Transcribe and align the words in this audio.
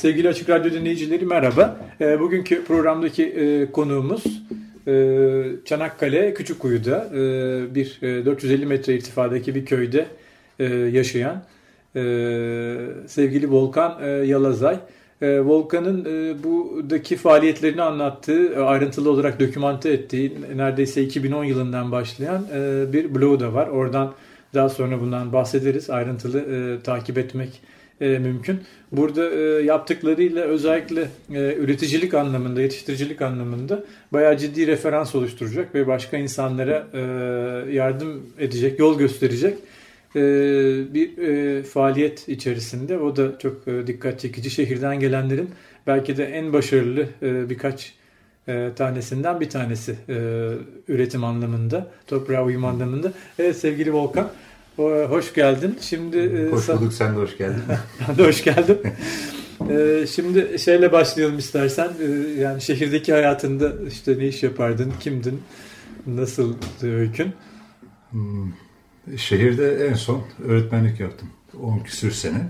Sevgili 0.00 0.28
Açık 0.28 0.50
Radyo 0.50 0.72
dinleyicileri 0.72 1.26
merhaba. 1.26 1.76
E, 2.00 2.20
bugünkü 2.20 2.64
programdaki 2.64 3.26
e, 3.26 3.72
konuğumuz 3.72 4.24
e, 4.86 4.92
Çanakkale 5.64 6.34
Küçükkuyu'da 6.34 7.08
e, 7.14 7.18
bir 7.74 7.98
e, 8.02 8.26
450 8.26 8.66
metre 8.66 8.94
irtifadaki 8.94 9.54
bir 9.54 9.64
köyde 9.64 10.06
e, 10.58 10.64
yaşayan 10.74 11.42
e, 11.96 12.00
sevgili 13.06 13.50
Volkan 13.50 13.98
e, 14.02 14.08
Yalazay. 14.08 14.76
E, 15.22 15.40
Volkan'ın 15.40 16.04
e, 16.04 16.44
buradaki 16.44 17.16
faaliyetlerini 17.16 17.82
anlattığı, 17.82 18.52
e, 18.52 18.60
ayrıntılı 18.60 19.10
olarak 19.10 19.40
dokümante 19.40 19.90
ettiği 19.90 20.32
neredeyse 20.56 21.02
2010 21.02 21.44
yılından 21.44 21.92
başlayan 21.92 22.46
e, 22.54 22.92
bir 22.92 23.14
blogu 23.14 23.40
da 23.40 23.54
var. 23.54 23.68
Oradan 23.68 24.14
daha 24.54 24.68
sonra 24.68 25.00
bundan 25.00 25.32
bahsederiz. 25.32 25.90
Ayrıntılı 25.90 26.40
e, 26.40 26.82
takip 26.82 27.18
etmek 27.18 27.60
e, 28.00 28.18
mümkün. 28.18 28.60
Burada 28.92 29.30
e, 29.30 29.64
yaptıklarıyla 29.64 30.44
özellikle 30.44 31.00
e, 31.34 31.54
üreticilik 31.54 32.14
anlamında, 32.14 32.62
yetiştiricilik 32.62 33.22
anlamında 33.22 33.84
bayağı 34.12 34.36
ciddi 34.36 34.66
referans 34.66 35.14
oluşturacak 35.14 35.74
ve 35.74 35.86
başka 35.86 36.16
insanlara 36.16 36.86
e, 36.92 37.00
yardım 37.72 38.26
edecek, 38.38 38.78
yol 38.78 38.98
gösterecek 38.98 39.58
e, 40.16 40.20
bir 40.94 41.18
e, 41.18 41.62
faaliyet 41.62 42.28
içerisinde. 42.28 42.98
O 42.98 43.16
da 43.16 43.38
çok 43.38 43.68
e, 43.68 43.86
dikkat 43.86 44.20
çekici. 44.20 44.50
Şehirden 44.50 45.00
gelenlerin 45.00 45.50
belki 45.86 46.16
de 46.16 46.24
en 46.24 46.52
başarılı 46.52 47.06
e, 47.22 47.50
birkaç 47.50 47.94
e, 48.48 48.70
tanesinden 48.76 49.40
bir 49.40 49.50
tanesi 49.50 49.96
e, 50.08 50.14
üretim 50.88 51.24
anlamında, 51.24 51.90
toprağa 52.06 52.44
uyum 52.44 52.64
anlamında. 52.64 53.12
Evet 53.38 53.56
sevgili 53.56 53.92
Volkan. 53.92 54.30
Hoş 55.08 55.34
geldin. 55.34 55.78
Şimdi 55.80 56.18
e, 56.18 56.50
hoş 56.50 56.68
bulduk. 56.68 56.92
Sen 56.92 57.16
de 57.16 57.20
hoş 57.20 57.38
geldin. 57.38 57.62
ben 58.08 58.18
de 58.18 58.26
hoş 58.26 58.44
geldim. 58.44 58.78
E, 59.70 60.06
şimdi 60.06 60.58
şeyle 60.58 60.92
başlayalım 60.92 61.38
istersen. 61.38 61.90
E, 62.00 62.40
yani 62.40 62.60
şehirdeki 62.60 63.12
hayatında 63.12 63.72
işte 63.88 64.18
ne 64.18 64.28
iş 64.28 64.42
yapardın, 64.42 64.92
kimdin, 65.00 65.42
nasıl 66.06 66.54
öykün? 66.82 67.32
Hmm, 68.10 68.52
şehirde 69.16 69.86
en 69.86 69.94
son 69.94 70.22
öğretmenlik 70.44 71.00
yaptım. 71.00 71.28
10 71.62 71.78
küsür 71.78 72.10
sene. 72.10 72.48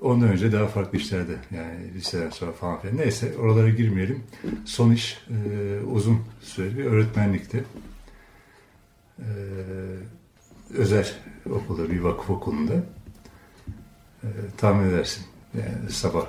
Ondan 0.00 0.28
önce 0.28 0.52
daha 0.52 0.66
farklı 0.66 0.98
işlerde 0.98 1.32
yani 1.50 1.94
liseden 1.94 2.30
sonra 2.30 2.52
falan 2.52 2.80
filan. 2.80 2.96
Neyse 2.96 3.32
oralara 3.38 3.68
girmeyelim. 3.68 4.22
Son 4.64 4.92
iş 4.92 5.18
e, 5.30 5.80
uzun 5.84 6.18
süre 6.42 6.78
bir 6.78 6.84
öğretmenlikti. 6.84 7.64
E, 9.18 9.26
özel 10.74 11.12
okulda, 11.50 11.90
bir 11.90 12.00
vakıf 12.00 12.30
okulunda 12.30 12.74
e, 14.22 14.28
tahmin 14.56 14.88
edersin. 14.88 15.24
Yani 15.54 15.90
sabah, 15.90 16.26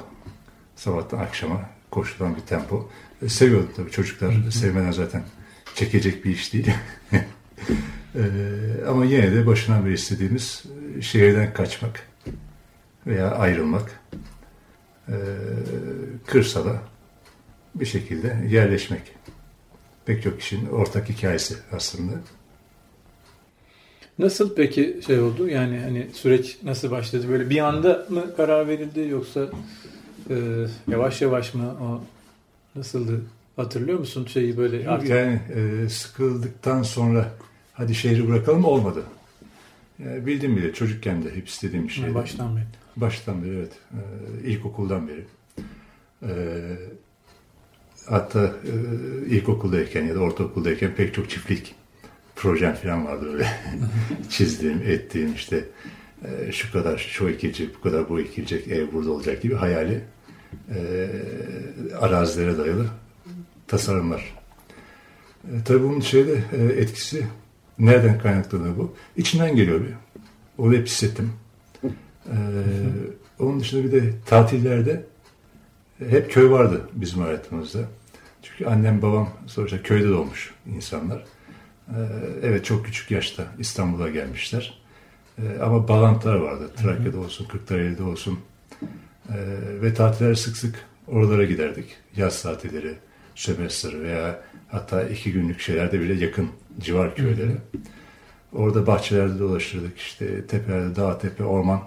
sabahtan 0.76 1.18
akşama 1.18 1.70
koşulan 1.92 2.36
bir 2.36 2.42
tempo. 2.42 2.90
E, 3.22 3.30
seviyordum 3.30 3.72
tabii 3.76 3.92
çocuklar 3.92 4.36
hı 4.36 4.48
hı. 4.48 4.52
sevmeden 4.52 4.92
zaten 4.92 5.24
çekecek 5.76 6.26
bir 6.26 6.32
iş 6.32 6.54
değil. 6.54 6.72
e, 7.12 8.24
ama 8.88 9.06
yine 9.06 9.32
de 9.32 9.48
başından 9.48 9.86
beri 9.86 9.94
istediğimiz 9.94 10.64
e, 10.98 11.02
şehirden 11.02 11.54
kaçmak 11.54 12.08
veya 13.08 13.32
ayrılmak. 13.32 14.02
E, 15.10 15.16
kırsala 16.26 16.82
bir 17.76 17.86
şekilde 17.86 18.48
yerleşmek. 18.50 19.02
Pek 20.06 20.24
çok 20.24 20.40
kişinin 20.40 20.70
ortak 20.70 21.10
hikayesi 21.10 21.56
aslında. 21.72 22.14
Nasıl 24.20 24.56
peki 24.56 25.00
şey 25.08 25.20
oldu? 25.20 25.48
Yani 25.48 25.80
hani 25.80 26.08
süreç 26.14 26.58
nasıl 26.64 26.92
başladı? 26.92 27.30
Böyle 27.30 27.50
bir 27.50 27.60
anda 27.60 28.06
mı 28.10 28.36
karar 28.38 28.68
verildi 28.68 29.00
yoksa 29.00 29.50
e, 30.30 30.36
yavaş 30.88 31.22
yavaş 31.22 31.54
mı 31.54 31.76
o 31.82 32.02
nasıldı? 32.76 33.22
Hatırlıyor 33.56 34.00
musun 34.00 34.26
şeyi 34.26 34.58
böyle? 34.58 34.90
Artık... 34.90 35.10
Yani 35.10 35.40
e, 35.56 35.90
sıkıldıktan 35.90 36.84
sonra 36.84 37.32
hadi 37.74 37.96
şehri 37.96 38.28
bırakalım 38.28 38.66
olmadı. 38.66 39.04
Yani 40.00 40.26
bildim 40.26 40.58
bile 40.58 40.74
çocukken 40.74 41.24
de 41.24 41.36
hep 41.36 41.48
istediğim 41.48 41.88
bir 41.88 41.94
şeydi. 41.94 42.16
Baştan 42.16 42.56
beri. 42.56 42.66
Baştan 42.96 43.44
beri 43.44 43.56
evet. 43.56 43.72
E, 44.44 44.50
ilkokuldan 44.50 45.08
beri. 45.08 45.26
E, 46.24 46.32
hatta 48.10 48.44
e, 48.46 48.74
ilkokuldayken 49.30 50.06
ya 50.06 50.16
da 50.16 50.20
ortaokuldayken 50.20 50.96
pek 50.96 51.14
çok 51.14 51.30
çiftlik 51.30 51.76
projem 52.38 52.76
falan 52.76 53.06
vardı 53.06 53.34
öyle. 53.34 53.48
Çizdiğim, 54.30 54.82
ettiğim 54.82 55.34
işte 55.34 55.66
e, 56.26 56.52
şu 56.52 56.72
kadar 56.72 56.98
şu 56.98 57.30
ekilecek, 57.30 57.76
bu 57.76 57.82
kadar 57.82 58.10
bu 58.10 58.20
ekilecek, 58.20 58.68
ev 58.68 58.92
burada 58.94 59.12
olacak 59.12 59.42
gibi 59.42 59.56
hayali 59.56 60.02
e, 60.76 61.10
arazilere 62.00 62.58
dayalı 62.58 62.86
tasarımlar. 63.68 64.34
E, 65.44 65.64
tabii 65.66 65.84
bunun 65.84 66.00
şeyde 66.00 66.44
e, 66.58 66.64
etkisi 66.64 67.26
nereden 67.80 68.20
kaynaklanıyor 68.20 68.78
bu? 68.78 68.96
İçinden 69.18 69.56
geliyor 69.56 69.82
bir. 69.82 69.94
Onu 70.58 70.74
hep 70.74 70.88
hissettim. 70.88 71.32
E, 72.26 72.36
onun 73.40 73.60
dışında 73.60 73.84
bir 73.84 73.92
de 73.92 74.14
tatillerde 74.26 75.04
hep 76.10 76.32
köy 76.32 76.50
vardı 76.50 76.90
bizim 76.94 77.22
hayatımızda. 77.22 77.80
Çünkü 78.42 78.66
annem 78.66 79.02
babam 79.02 79.30
sonuçta 79.48 79.84
köyde 79.84 80.10
doğmuş 80.10 80.54
insanlar. 80.76 81.24
Ee, 81.90 81.94
evet 82.44 82.66
çok 82.66 82.86
küçük 82.86 83.12
yaşta 83.12 83.44
İstanbul'a 83.60 84.10
gelmişler. 84.10 84.82
Ee, 85.38 85.60
ama 85.62 85.88
bağlantılar 85.88 86.36
vardı. 86.36 86.72
Trakya'da 86.76 87.20
olsun, 87.20 87.48
Kırklareli'de 87.48 88.04
olsun. 88.04 88.40
Ee, 89.30 89.36
ve 89.82 89.94
tatiller 89.94 90.36
sık 90.36 90.58
sık 90.58 90.76
oralara 91.08 91.44
giderdik. 91.44 91.86
Yaz 92.16 92.42
tatilleri, 92.42 92.94
sömestr 93.36 94.02
veya 94.02 94.42
hatta 94.68 95.04
iki 95.04 95.34
günlük 95.34 95.60
şeylerde 95.60 96.00
bile 96.00 96.26
yakın 96.26 96.50
civar 96.80 97.16
köyleri. 97.16 97.56
Orada 98.54 98.88
bahçelerde 98.88 99.40
dolaşırdık. 99.40 99.98
İşte 99.98 100.48
tepelerde, 100.48 100.96
dağ, 100.96 101.18
tepe, 101.18 101.44
orman 101.44 101.82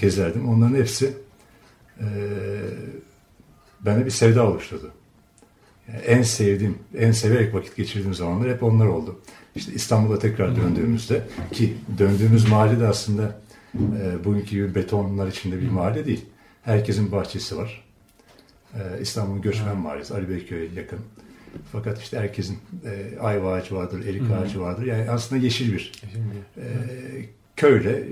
gezerdim. 0.00 0.48
Onların 0.48 0.74
hepsi 0.74 1.16
e, 2.00 2.06
bende 3.80 4.04
bir 4.04 4.10
sevda 4.10 4.46
oluşturdu 4.46 4.92
en 6.06 6.22
sevdiğim, 6.22 6.78
en 6.98 7.12
severek 7.12 7.54
vakit 7.54 7.76
geçirdiğim 7.76 8.14
zamanlar 8.14 8.50
hep 8.50 8.62
onlar 8.62 8.86
oldu. 8.86 9.20
İşte 9.56 9.72
İstanbul'a 9.72 10.18
tekrar 10.18 10.56
döndüğümüzde 10.56 11.22
ki 11.52 11.74
döndüğümüz 11.98 12.48
mahalle 12.48 12.80
de 12.80 12.86
aslında 12.86 13.40
e, 13.74 14.24
bugünkü 14.24 14.50
gibi 14.50 14.74
betonlar 14.74 15.26
içinde 15.26 15.60
bir 15.60 15.68
mahalle 15.68 16.06
değil. 16.06 16.24
Herkesin 16.62 17.12
bahçesi 17.12 17.56
var. 17.56 17.84
E, 18.74 18.80
İstanbul'un 19.00 19.42
göçmen 19.42 19.76
mahallesi, 19.76 20.14
Ali 20.14 20.28
Beyköy'e 20.28 20.68
yakın. 20.74 20.98
Fakat 21.72 22.02
işte 22.02 22.18
herkesin 22.18 22.58
e, 22.84 23.18
ayva 23.20 23.52
ağacı 23.52 23.74
vardır, 23.74 24.06
erik 24.06 24.30
ağacı 24.30 24.60
vardır. 24.60 24.86
Yani 24.86 25.10
aslında 25.10 25.42
yeşil 25.42 25.72
bir 25.72 25.92
e, 26.56 26.64
köyle 27.56 28.04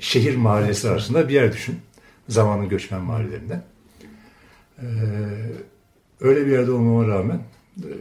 şehir 0.00 0.36
mahallesi 0.36 0.88
arasında 0.88 1.28
bir 1.28 1.34
yer 1.34 1.52
düşün. 1.52 1.76
Zamanın 2.28 2.68
göçmen 2.68 3.00
mahallelerinden. 3.00 3.62
E, 4.78 4.86
Öyle 6.20 6.46
bir 6.46 6.52
yerde 6.52 6.70
olmama 6.70 7.08
rağmen 7.08 7.42
e, 7.78 7.92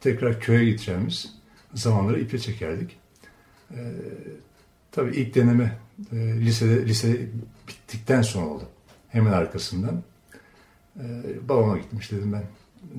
tekrar 0.00 0.40
köye 0.40 0.64
gideceğimiz 0.64 1.34
zamanları 1.74 2.20
ipe 2.20 2.38
çekerdik. 2.38 2.96
E, 3.70 3.80
tabii 4.92 5.16
ilk 5.16 5.34
deneme 5.34 5.78
e, 6.12 6.16
lisede 6.16 6.86
lise 6.86 7.28
bittikten 7.68 8.22
sonra 8.22 8.46
oldu. 8.46 8.64
Hemen 9.08 9.32
arkasından 9.32 10.02
e, 10.96 11.04
babama 11.48 11.78
gitmiş 11.78 12.12
dedim 12.12 12.32
ben 12.32 12.44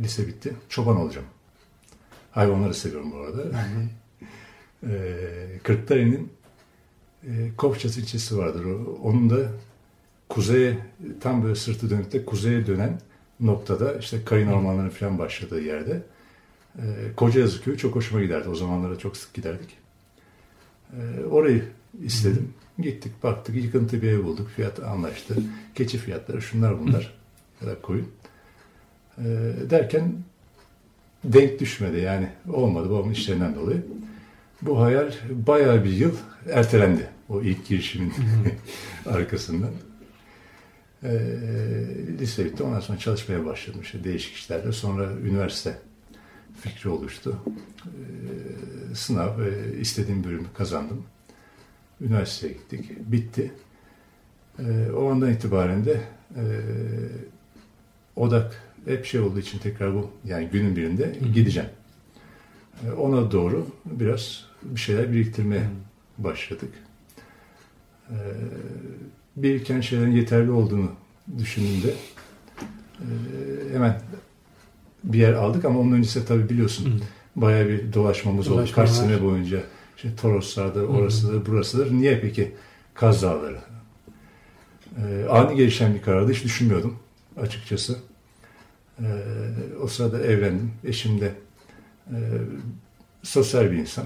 lise 0.04 0.28
bitti. 0.28 0.54
Çoban 0.70 0.98
olacağım. 0.98 1.28
Hayvanları 2.32 2.74
seviyorum 2.74 3.12
bu 3.12 3.18
arada. 3.18 3.44
e, 4.84 5.60
Kırklareli'nin 5.64 6.32
e, 7.24 7.52
Kopças 7.58 7.98
ilçesi 7.98 8.38
vardır. 8.38 8.66
O, 8.66 9.00
onun 9.04 9.30
da 9.30 9.52
kuzeye 10.30 10.78
tam 11.22 11.44
böyle 11.44 11.56
sırtı 11.56 11.90
dönüp 11.90 12.12
de 12.12 12.26
kuzeye 12.26 12.68
dönen 12.68 13.00
noktada 13.40 13.94
işte 13.94 14.24
kayın 14.26 14.48
ormanlarının 14.48 14.90
falan 14.90 15.20
başladığı 15.20 15.62
yerde 15.62 16.02
e, 16.78 16.82
Kocayazı 17.16 17.64
köyü 17.64 17.78
çok 17.78 17.96
hoşuma 17.96 18.22
giderdi. 18.22 18.50
O 18.50 18.56
zamanlara 18.56 18.98
çok 18.98 19.18
sık 19.18 19.34
giderdik. 19.34 19.78
E, 20.94 21.26
orayı 21.26 21.64
istedim. 22.04 22.54
Gittik 22.80 23.24
baktık 23.24 23.56
yıkıntı 23.56 24.02
bir 24.02 24.12
ev 24.12 24.24
bulduk. 24.24 24.50
Fiyat 24.50 24.80
anlaştı. 24.80 25.36
Keçi 25.76 25.98
fiyatları 25.98 26.42
şunlar 26.42 26.80
bunlar. 26.80 27.14
kadar 27.60 27.82
koyun. 27.82 28.08
E, 29.18 29.24
derken 29.70 30.14
denk 31.24 31.60
düşmedi 31.60 32.00
yani 32.00 32.30
olmadı 32.54 32.90
babamın 32.90 33.12
işlerinden 33.12 33.56
dolayı. 33.56 33.86
Bu 34.62 34.82
hayal 34.82 35.12
bayağı 35.30 35.84
bir 35.84 35.92
yıl 35.92 36.12
ertelendi 36.50 37.08
o 37.30 37.42
ilk 37.42 37.68
girişimin 37.68 38.14
arkasından. 39.06 39.72
E, 41.04 41.12
lise 42.20 42.46
bitti 42.46 42.64
ondan 42.64 42.80
sonra 42.80 43.00
çalışmaya 43.00 43.46
başladım 43.46 43.82
işte 43.82 44.04
değişik 44.04 44.34
işlerde 44.34 44.72
sonra 44.72 45.12
üniversite 45.12 45.78
fikri 46.62 46.90
oluştu. 46.90 47.40
E, 47.86 48.96
sınav 48.96 49.42
e, 49.42 49.80
istediğim 49.80 50.24
bölümü 50.24 50.48
kazandım. 50.54 51.04
Üniversiteye 52.02 52.54
gittik. 52.54 53.12
Bitti. 53.12 53.52
E, 54.60 54.92
o 54.92 55.12
andan 55.12 55.32
itibaren 55.32 55.86
de 55.86 56.02
e, 56.36 56.44
odak 58.16 58.64
hep 58.86 59.06
şey 59.06 59.20
olduğu 59.20 59.40
için 59.40 59.60
tekrar 59.60 59.94
bu 59.96 60.12
yani 60.26 60.50
günün 60.52 60.76
birinde 60.76 61.16
gideceğim. 61.34 61.70
E, 62.88 62.92
ona 62.92 63.32
doğru 63.32 63.68
biraz 63.86 64.46
bir 64.64 64.80
şeyler 64.80 65.12
biriktirmeye 65.12 65.70
başladık. 66.18 66.74
E, 68.10 68.18
biriken 69.44 69.82
şeylerin 69.82 70.12
yeterli 70.12 70.52
olduğunu 70.52 70.92
düşündüğümde 71.38 71.94
e, 73.00 73.06
hemen 73.74 74.02
bir 75.04 75.20
yer 75.20 75.34
aldık 75.34 75.66
ama 75.66 75.80
onun 75.80 75.92
öncesinde 75.92 76.26
tabii 76.26 76.50
biliyorsun 76.50 76.86
Hı. 76.86 77.02
bayağı 77.36 77.68
bir 77.68 77.94
dolaşmamız 77.94 78.46
Dolaşma 78.46 78.64
oldu. 78.64 78.72
Kaç 78.76 78.90
sene 78.90 79.24
boyunca 79.24 79.64
işte 79.98 80.16
Toroslar'da, 80.16 80.82
orasıdır, 80.86 81.46
burasıdır. 81.46 81.92
Niye 81.92 82.20
peki 82.20 82.52
Kaz 82.94 83.24
Dağları? 83.24 83.60
Ee, 84.98 85.26
ani 85.30 85.56
gelişen 85.56 85.94
bir 85.94 86.02
karardı. 86.02 86.32
Hiç 86.32 86.44
düşünmüyordum 86.44 87.00
açıkçası. 87.42 88.00
Ee, 89.00 89.04
o 89.84 89.88
sırada 89.88 90.22
evlendim. 90.22 90.72
Eşim 90.84 91.22
de 91.22 91.34
e, 92.08 92.18
sosyal 93.24 93.72
bir 93.72 93.78
insan. 93.78 94.06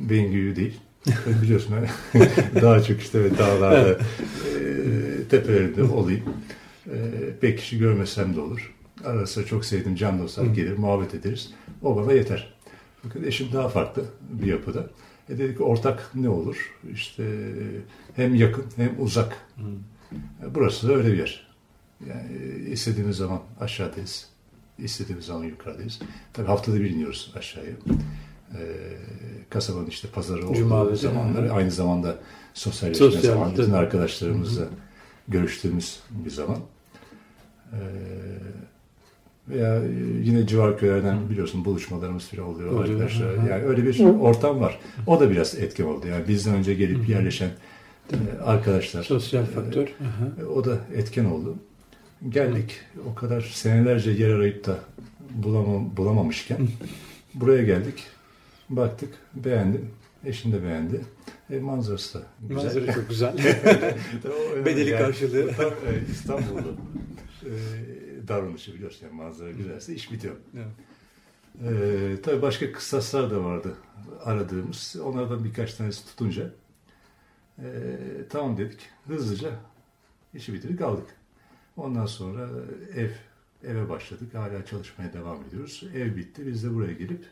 Beyin 0.00 0.30
gibi 0.30 0.56
değil. 0.56 0.80
Biliyorsun 1.42 1.74
daha 2.62 2.82
çok 2.82 3.00
işte 3.00 3.38
dağlarda 3.38 3.90
e, 3.90 3.98
tepelerinde 5.30 5.82
olayım. 5.82 6.22
E, 6.86 6.96
pek 7.40 7.58
kişi 7.58 7.78
görmesem 7.78 8.36
de 8.36 8.40
olur. 8.40 8.74
Arası 9.04 9.46
çok 9.46 9.64
sevdiğim 9.64 9.96
can 9.96 10.18
dostlar 10.18 10.44
gelir, 10.44 10.78
muhabbet 10.78 11.14
ederiz. 11.14 11.54
O 11.82 11.96
bana 11.96 12.12
yeter. 12.12 12.54
Fakat 13.02 13.22
eşim 13.22 13.52
daha 13.52 13.68
farklı 13.68 14.04
bir 14.30 14.46
yapıda. 14.46 14.90
E 15.28 15.38
dedik 15.38 15.60
ortak 15.60 16.10
ne 16.14 16.28
olur? 16.28 16.72
İşte 16.92 17.24
hem 18.16 18.34
yakın 18.34 18.64
hem 18.76 18.94
uzak. 18.98 19.36
E, 20.42 20.54
burası 20.54 20.88
da 20.88 20.92
öyle 20.92 21.12
bir 21.12 21.18
yer. 21.18 21.46
Yani 22.08 22.58
istediğimiz 22.70 23.16
zaman 23.16 23.40
aşağıdayız. 23.60 24.28
istediğimiz 24.78 25.26
zaman 25.26 25.44
yukarıdayız. 25.44 26.00
Tabii 26.32 26.46
haftada 26.46 26.80
bir 26.80 26.90
iniyoruz 26.90 27.32
aşağıya. 27.36 27.72
Ee, 28.54 28.58
kasabanın 29.50 29.86
işte 29.86 30.08
pazarı 30.08 30.46
olduğu 30.46 30.54
Cuma'da 30.54 30.94
zamanları. 30.94 31.52
Aynı 31.52 31.70
zamanda 31.70 32.16
sosyalleşme 32.54 33.06
Sosyal, 33.06 33.34
zaman. 33.34 33.52
Bütün 33.52 33.72
arkadaşlarımızla 33.72 34.64
görüştüğümüz 35.28 36.00
bir 36.10 36.30
zaman. 36.30 36.58
Ee, 37.72 37.76
veya 39.48 39.82
yine 40.22 40.46
civar 40.46 40.78
köylerden 40.78 41.30
biliyorsun 41.30 41.64
buluşmalarımız 41.64 42.24
falan 42.24 42.48
oluyor, 42.48 42.70
oluyor 42.70 42.88
arkadaşlar. 42.88 43.34
Yani 43.50 43.64
öyle 43.64 43.84
bir 43.84 44.04
ortam 44.04 44.60
var. 44.60 44.80
O 45.06 45.20
da 45.20 45.30
biraz 45.30 45.54
etkin 45.54 45.84
oldu. 45.84 46.06
Yani 46.06 46.28
bizden 46.28 46.54
önce 46.54 46.74
gelip 46.74 47.08
yerleşen 47.08 47.50
e, 48.12 48.42
arkadaşlar. 48.42 49.02
Sosyal 49.02 49.42
e, 49.42 49.46
faktör. 49.46 49.88
E, 50.40 50.44
o 50.44 50.64
da 50.64 50.78
etken 50.94 51.24
oldu. 51.24 51.54
Geldik. 52.28 52.80
O 53.10 53.14
kadar 53.14 53.40
senelerce 53.40 54.10
yer 54.10 54.30
arayıp 54.30 54.66
da 54.66 54.78
bulamam, 55.30 55.96
bulamamışken 55.96 56.58
buraya 57.34 57.62
geldik. 57.62 58.02
Baktık. 58.70 59.14
Beğendim. 59.34 59.90
Eşim 60.24 60.52
de 60.52 60.62
beğendi. 60.62 61.00
E, 61.50 61.58
manzarası 61.58 62.18
da 62.18 62.26
güzel. 62.40 62.64
Manzara 62.64 62.92
çok 62.92 63.08
güzel. 63.08 63.36
Bedeli 64.64 64.90
yani, 64.90 65.02
karşılığı. 65.02 65.50
İstanbul'da 66.10 66.62
davranışı 68.28 68.74
biliyorsun. 68.74 69.06
Yani 69.06 69.16
manzara 69.16 69.50
güzelse 69.50 69.94
iş 69.94 70.12
bitiyor. 70.12 70.34
Evet. 70.54 70.66
Ee, 71.62 72.16
tabii 72.22 72.42
başka 72.42 72.72
kısaslar 72.72 73.30
da 73.30 73.44
vardı 73.44 73.74
aradığımız. 74.24 74.96
Onlardan 75.04 75.44
birkaç 75.44 75.74
tanesi 75.74 76.06
tutunca 76.06 76.50
e, 77.58 77.64
tamam 78.30 78.56
dedik. 78.56 78.80
Hızlıca 79.06 79.50
işi 80.34 80.52
bitirdik 80.52 80.80
aldık. 80.80 81.06
Ondan 81.76 82.06
sonra 82.06 82.48
ev 82.94 83.10
eve 83.64 83.88
başladık. 83.88 84.34
Hala 84.34 84.66
çalışmaya 84.66 85.12
devam 85.12 85.44
ediyoruz. 85.44 85.84
Ev 85.94 86.16
bitti. 86.16 86.46
Biz 86.46 86.64
de 86.64 86.74
buraya 86.74 86.92
gelip 86.92 87.24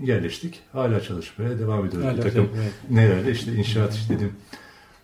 yerleştik. 0.00 0.60
Hala 0.72 1.00
çalışmaya 1.00 1.58
devam 1.58 1.86
ediyoruz. 1.86 2.08
Hala 2.08 2.16
bir 2.16 2.22
takım 2.22 2.48
evet. 2.56 2.72
nelerde 2.90 3.32
işte 3.32 3.52
inşaat 3.52 3.94
işte 3.94 4.14
dedim 4.14 4.32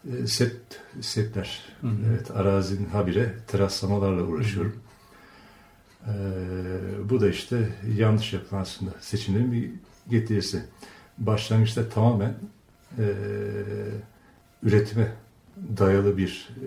e, 0.05 0.27
set 0.27 0.57
setler. 1.01 1.63
Hı 1.81 1.87
hı. 1.87 1.97
Evet, 2.09 2.31
arazinin 2.31 2.89
habire 2.89 3.35
teraslamalarla 3.47 4.23
uğraşıyorum. 4.23 4.77
Ee, 6.07 6.11
bu 7.11 7.21
da 7.21 7.29
işte 7.29 7.69
yanlış 7.97 8.33
yapılan 8.33 8.61
aslında 8.61 8.91
seçimlerin 9.01 9.53
bir 9.53 9.71
getirisi. 10.11 10.63
Başlangıçta 11.19 11.89
tamamen 11.89 12.35
e, 12.99 13.05
üretime 14.63 15.13
dayalı 15.79 16.17
bir 16.17 16.49
e, 16.57 16.67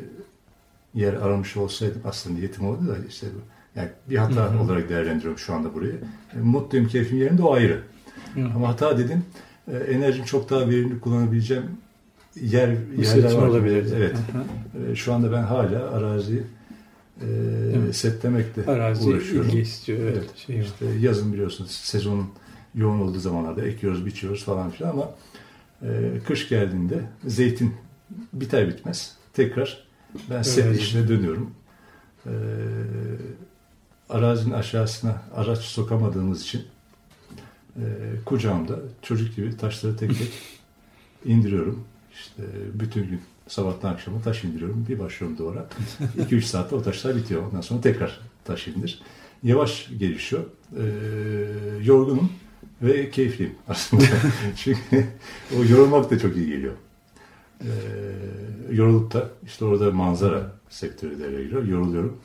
yer 1.00 1.14
aramış 1.14 1.58
olsaydım 1.58 2.02
aslında 2.06 2.38
niyetim 2.38 2.66
oldu 2.66 2.88
da 2.88 2.96
işte 3.10 3.28
bu. 3.36 3.40
Yani 3.80 3.90
bir 4.10 4.18
hata 4.18 4.52
hı 4.52 4.58
hı. 4.58 4.64
olarak 4.64 4.90
değerlendiriyorum 4.90 5.38
şu 5.38 5.54
anda 5.54 5.74
burayı. 5.74 6.00
E, 6.36 6.40
mutluyum, 6.40 6.88
keyfim 6.88 7.18
yerinde 7.18 7.44
o 7.44 7.54
ayrı. 7.54 7.82
Hı. 8.34 8.46
Ama 8.56 8.70
hata 8.70 8.98
dedim 8.98 9.26
e, 9.68 9.78
enerjimi 9.78 10.26
çok 10.26 10.50
daha 10.50 10.70
verimli 10.70 11.00
kullanabileceğim 11.00 11.66
yer 12.42 12.78
yerler 12.98 13.34
var. 13.34 13.48
olabilir. 13.48 13.94
Evet. 13.98 14.16
Hı 14.32 14.38
hı. 14.38 14.92
E, 14.92 14.96
şu 14.96 15.14
anda 15.14 15.32
ben 15.32 15.44
hala 15.44 15.92
arazi 15.92 16.44
e, 17.22 17.94
setlemekle 17.94 18.66
Arazi 18.66 19.10
uğraşıyorum. 19.10 19.50
ilgi 19.50 19.60
istiyor. 19.60 20.00
Evet. 20.00 20.18
evet 20.18 20.38
şey 20.38 20.60
işte 20.60 20.86
yazın 21.00 21.34
biliyorsunuz 21.34 21.72
sezonun 21.72 22.30
yoğun 22.76 23.00
olduğu 23.00 23.20
zamanlarda 23.20 23.68
ekiyoruz, 23.68 24.06
biçiyoruz 24.06 24.44
falan 24.44 24.70
filan 24.70 24.90
ama 24.90 25.12
e, 25.82 26.20
kış 26.28 26.50
geldiğinde 26.50 27.00
zeytin 27.26 27.74
biter 28.34 28.68
bitmez 28.68 29.16
tekrar 29.34 29.84
ben 30.30 30.42
set 30.42 30.66
evet. 30.66 30.80
işine 30.80 31.08
dönüyorum. 31.08 31.52
E, 32.26 32.34
arazinin 34.10 34.54
aşağısına 34.54 35.22
araç 35.36 35.60
sokamadığımız 35.60 36.42
için 36.42 36.62
e, 37.78 37.86
kucağımda 38.26 38.80
çocuk 39.02 39.36
gibi 39.36 39.58
taşları 39.58 39.98
tek 39.98 40.18
tek 40.18 40.32
indiriyorum. 41.26 41.84
İşte 42.14 42.44
bütün 42.74 43.08
gün 43.08 43.22
sabahtan 43.48 43.94
akşama 43.94 44.22
taş 44.22 44.44
indiriyorum. 44.44 44.86
Bir 44.90 45.00
başlıyorum 45.00 45.38
duvara. 45.38 45.68
2-3 46.18 46.42
saatte 46.42 46.76
o 46.76 46.82
taşlar 46.82 47.16
bitiyor. 47.16 47.44
Ondan 47.48 47.62
sonra 47.62 47.82
tekrar 47.82 48.20
taş 48.46 48.68
indir. 48.68 49.02
Yavaş 49.44 49.90
gelişiyor. 50.00 50.44
Ee, 50.78 50.84
yorgunum 51.84 52.30
ve 52.82 53.10
keyifliyim 53.10 53.56
aslında. 53.68 54.04
Çünkü 54.56 55.08
o 55.58 55.64
yorulmak 55.64 56.12
da 56.12 56.20
çok 56.20 56.38
iyi 56.38 56.48
geliyor. 56.48 56.74
Ee, 57.62 57.68
yorulup 58.72 59.14
da 59.14 59.30
işte 59.46 59.66
orada 59.66 59.92
manzara 59.92 60.52
sektörü 60.70 61.20
devreye 61.20 61.44
giriyor. 61.44 61.64
Yoruluyorum. 61.64 62.18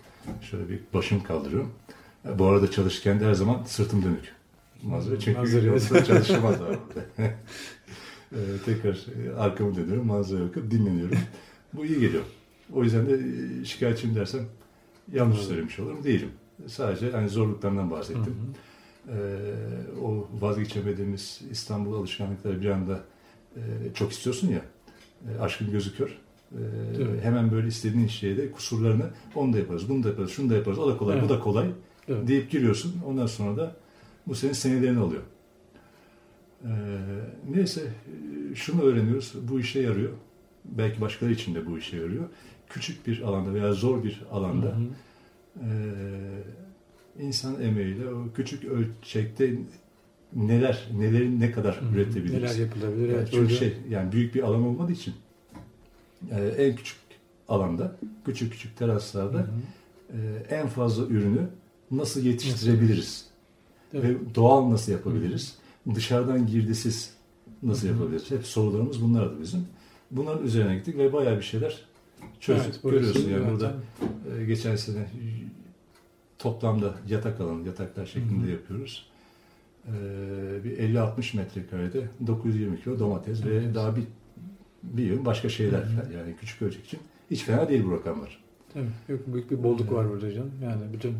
Şöyle 0.51 0.69
bir 0.69 0.81
başım 0.95 1.23
kaldırıyorum. 1.23 1.73
Bu 2.39 2.47
arada 2.47 2.71
çalışırken 2.71 3.21
de 3.21 3.25
her 3.27 3.35
zaman 3.35 3.63
sırtım 3.67 4.03
dönük. 4.03 4.36
Manzara 4.83 5.19
çünkü 5.21 5.39
manzara 5.39 6.05
çalışamaz 6.05 6.61
orada. 6.61 6.79
Ee, 8.33 8.37
tekrar 8.65 8.95
e, 8.95 9.35
arkamı 9.37 9.77
dönüyorum, 9.77 10.07
manzara 10.07 10.45
bakıp 10.45 10.71
dinleniyorum. 10.71 11.19
Bu 11.73 11.87
iyi 11.87 12.01
geliyor. 12.01 12.23
O 12.73 12.85
yüzden 12.85 13.07
de 13.07 13.21
e, 13.61 13.65
şikayetçiyim 13.65 14.17
dersem 14.17 14.41
yanlış 15.13 15.39
söylemiş 15.39 15.79
olurum. 15.79 16.05
Değilim. 16.05 16.31
Sadece 16.67 17.11
hani 17.11 17.29
zorluklarından 17.29 17.91
bahsettim. 17.91 18.25
Hı 18.25 18.31
hı. 18.31 18.55
Ee, 19.09 20.01
o 20.05 20.29
vazgeçemediğimiz 20.41 21.41
İstanbul 21.51 21.95
alışkanlıkları 21.95 22.61
bir 22.61 22.71
anda 22.71 23.01
e, 23.57 23.61
çok 23.95 24.13
istiyorsun 24.13 24.49
ya. 24.49 24.63
E, 25.29 25.41
aşkın 25.41 25.71
gözü 25.71 25.97
kör. 25.97 26.09
E, 26.09 27.23
hemen 27.23 27.53
böyle 27.53 27.69
istediğin 27.69 28.07
şeyde 28.07 28.53
kusurlarını 28.53 29.11
onu 29.35 29.53
da 29.53 29.59
yaparız, 29.59 29.89
bunu 29.89 30.05
da 30.05 30.09
yaparız, 30.09 30.31
şunu 30.31 30.51
da 30.51 30.55
yaparız, 30.55 30.79
o 30.79 30.89
da 30.89 30.97
kolay, 30.97 31.19
evet. 31.19 31.29
bu 31.29 31.35
da 31.35 31.41
kolay 31.41 31.71
evet. 32.09 32.29
deyip 32.29 32.51
giriyorsun. 32.51 32.95
Ondan 33.07 33.27
sonra 33.27 33.57
da 33.57 33.77
bu 34.27 34.35
senin 34.35 34.53
senelerini 34.53 34.99
alıyor. 34.99 35.23
Ee, 36.65 36.69
neyse 37.51 37.93
şunu 38.55 38.83
öğreniyoruz. 38.83 39.35
Bu 39.49 39.61
işe 39.61 39.81
yarıyor. 39.81 40.13
Belki 40.65 41.01
başkaları 41.01 41.33
için 41.33 41.55
de 41.55 41.67
bu 41.67 41.79
işe 41.79 41.97
yarıyor. 41.97 42.25
Küçük 42.69 43.07
bir 43.07 43.21
alanda 43.21 43.55
veya 43.55 43.73
zor 43.73 44.05
bir 44.05 44.23
alanda 44.31 44.67
hı 44.67 44.71
hı. 44.71 44.87
E, 45.61 47.23
insan 47.23 47.63
emeğiyle 47.63 48.09
o 48.09 48.33
küçük 48.35 48.65
ölçekte 48.65 49.55
neler, 50.33 50.89
nelerin 50.99 51.41
ne 51.41 51.53
kadar 51.53 51.81
hı 51.81 51.87
hı. 51.87 51.95
üretebiliriz. 51.95 52.43
Neler 52.43 52.67
yapılabilir. 52.67 53.09
Yani 53.09 53.29
çünkü 53.31 53.55
şey, 53.55 53.75
yani 53.89 54.13
büyük 54.13 54.35
bir 54.35 54.43
alan 54.43 54.63
olmadığı 54.63 54.93
için 54.93 55.15
e, 56.31 56.47
en 56.47 56.77
küçük 56.77 56.99
alanda, 57.49 57.97
küçük 58.25 58.53
küçük 58.53 58.77
teraslarda 58.77 59.39
hı 59.39 59.43
hı. 59.43 60.19
e, 60.19 60.55
en 60.57 60.67
fazla 60.67 61.07
ürünü 61.07 61.49
nasıl 61.91 62.23
yetiştirebiliriz? 62.23 63.27
Evet. 63.95 64.05
Ve 64.05 64.35
doğal 64.35 64.71
nasıl 64.71 64.93
yapabiliriz? 64.93 65.55
Dışarıdan 65.95 66.47
girdisiz 66.47 67.15
nasıl 67.63 67.89
Hı 67.89 67.93
hı. 67.93 67.97
yapabiliriz? 67.97 68.31
Hep 68.31 68.47
sorularımız 68.47 69.03
bunlardı 69.03 69.41
bizim. 69.41 69.67
Bunların 70.11 70.45
üzerine 70.47 70.77
gittik 70.77 70.99
ve 70.99 71.13
bayağı 71.13 71.37
bir 71.37 71.43
şeyler 71.43 71.81
çözdük. 72.41 72.67
Evet, 72.73 72.83
Görüyorsun 72.83 73.31
yani 73.31 73.33
zaten- 73.43 73.51
burada 73.53 73.75
e, 74.41 74.45
geçen 74.45 74.77
sene 74.77 75.07
toplamda 76.39 76.95
yatak 77.09 77.41
alanı, 77.41 77.67
yataklar 77.67 78.07
şeklinde 78.07 78.43
Hı 78.45 78.47
hı. 78.49 78.51
yapıyoruz. 78.51 79.07
E, 79.87 79.93
bir 80.65 80.79
50-60 80.79 81.37
metrekarede 81.37 82.09
920 82.27 82.81
kilo 82.83 82.99
domates 82.99 83.45
ve 83.45 83.55
Evet. 83.55 83.75
daha 83.75 83.97
bir 83.97 84.03
bir 84.83 85.03
yığın 85.03 85.25
başka 85.25 85.49
şeyler 85.49 85.79
Hı 85.83 85.87
hı. 85.87 86.13
yani 86.17 86.37
küçük 86.41 86.63
ölçek 86.63 86.85
için 86.85 87.01
hiç 87.31 87.43
fena 87.43 87.69
değil 87.69 87.85
bu 87.85 87.93
rakamlar. 87.93 88.41
Tabii, 88.75 88.87
yok, 89.09 89.21
büyük 89.27 89.51
bir 89.51 89.63
bolluk 89.63 89.93
var 89.93 90.11
burada 90.11 90.33
canım. 90.33 90.53
Yani 90.63 90.83
bütün 90.93 91.15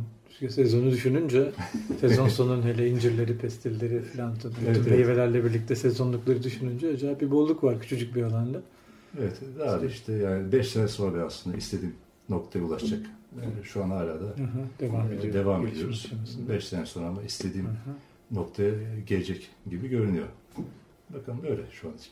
sezonu 0.51 0.91
düşününce 0.91 1.53
sezon 2.01 2.29
sonunun 2.29 2.63
hele 2.63 2.89
incirleri, 2.89 3.39
pestilleri 3.39 4.03
falan 4.03 4.35
tabii 4.35 4.53
bütün 4.55 4.67
Evet, 4.67 4.77
evet. 4.77 4.91
meyvelerle 4.91 5.45
birlikte 5.45 5.77
sezonlukları 5.77 6.43
düşününce 6.43 6.89
acayip 6.89 7.21
bir 7.21 7.31
bolluk 7.31 7.65
var 7.65 7.81
küçücük 7.81 8.15
bir 8.15 8.23
alanda. 8.23 8.63
Evet, 9.21 9.41
daha 9.59 9.81
da 9.81 9.87
işte 9.87 10.13
yani 10.13 10.53
5 10.53 10.69
sene 10.69 10.89
sonra 10.89 11.25
aslında 11.25 11.57
istediğim 11.57 11.95
noktaya 12.29 12.61
ulaşacak. 12.61 13.01
Yani 13.43 13.65
şu 13.65 13.85
an 13.85 13.91
hala 13.91 14.21
da 14.21 14.25
Hı 14.25 14.43
hı, 14.43 14.59
devam 14.81 15.13
e, 15.13 15.15
ediyor. 15.15 15.35
devam 15.35 15.67
ediyoruz. 15.67 16.03
aşamasında. 16.07 16.53
5 16.53 16.65
sene 16.65 16.87
sonra 16.87 17.07
ama 17.07 17.23
istediğim 17.23 17.67
Hı 17.67 17.71
hı. 17.71 18.37
noktaya 18.39 18.73
gelecek 19.07 19.49
gibi 19.71 19.89
görünüyor. 19.89 20.27
Bakalım 21.11 21.41
öyle 21.51 21.63
şu 21.73 21.89
an 21.89 21.95
için. 21.95 22.11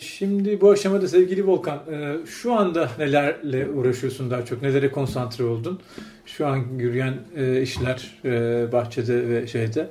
Şimdi 0.00 0.60
bu 0.60 0.70
aşamada 0.70 1.08
sevgili 1.08 1.46
Volkan, 1.46 1.78
e, 1.92 2.16
şu 2.26 2.54
anda 2.54 2.90
nelerle 2.98 3.68
uğraşıyorsun 3.68 4.30
daha 4.30 4.44
çok? 4.44 4.62
Nelere 4.62 4.90
konsantre 4.90 5.44
oldun? 5.44 5.80
Şu 6.26 6.46
an 6.46 6.56
yürüyen 6.78 7.14
e, 7.36 7.62
işler 7.62 8.18
e, 8.24 8.72
bahçede 8.72 9.28
ve 9.28 9.46
şeyde, 9.46 9.90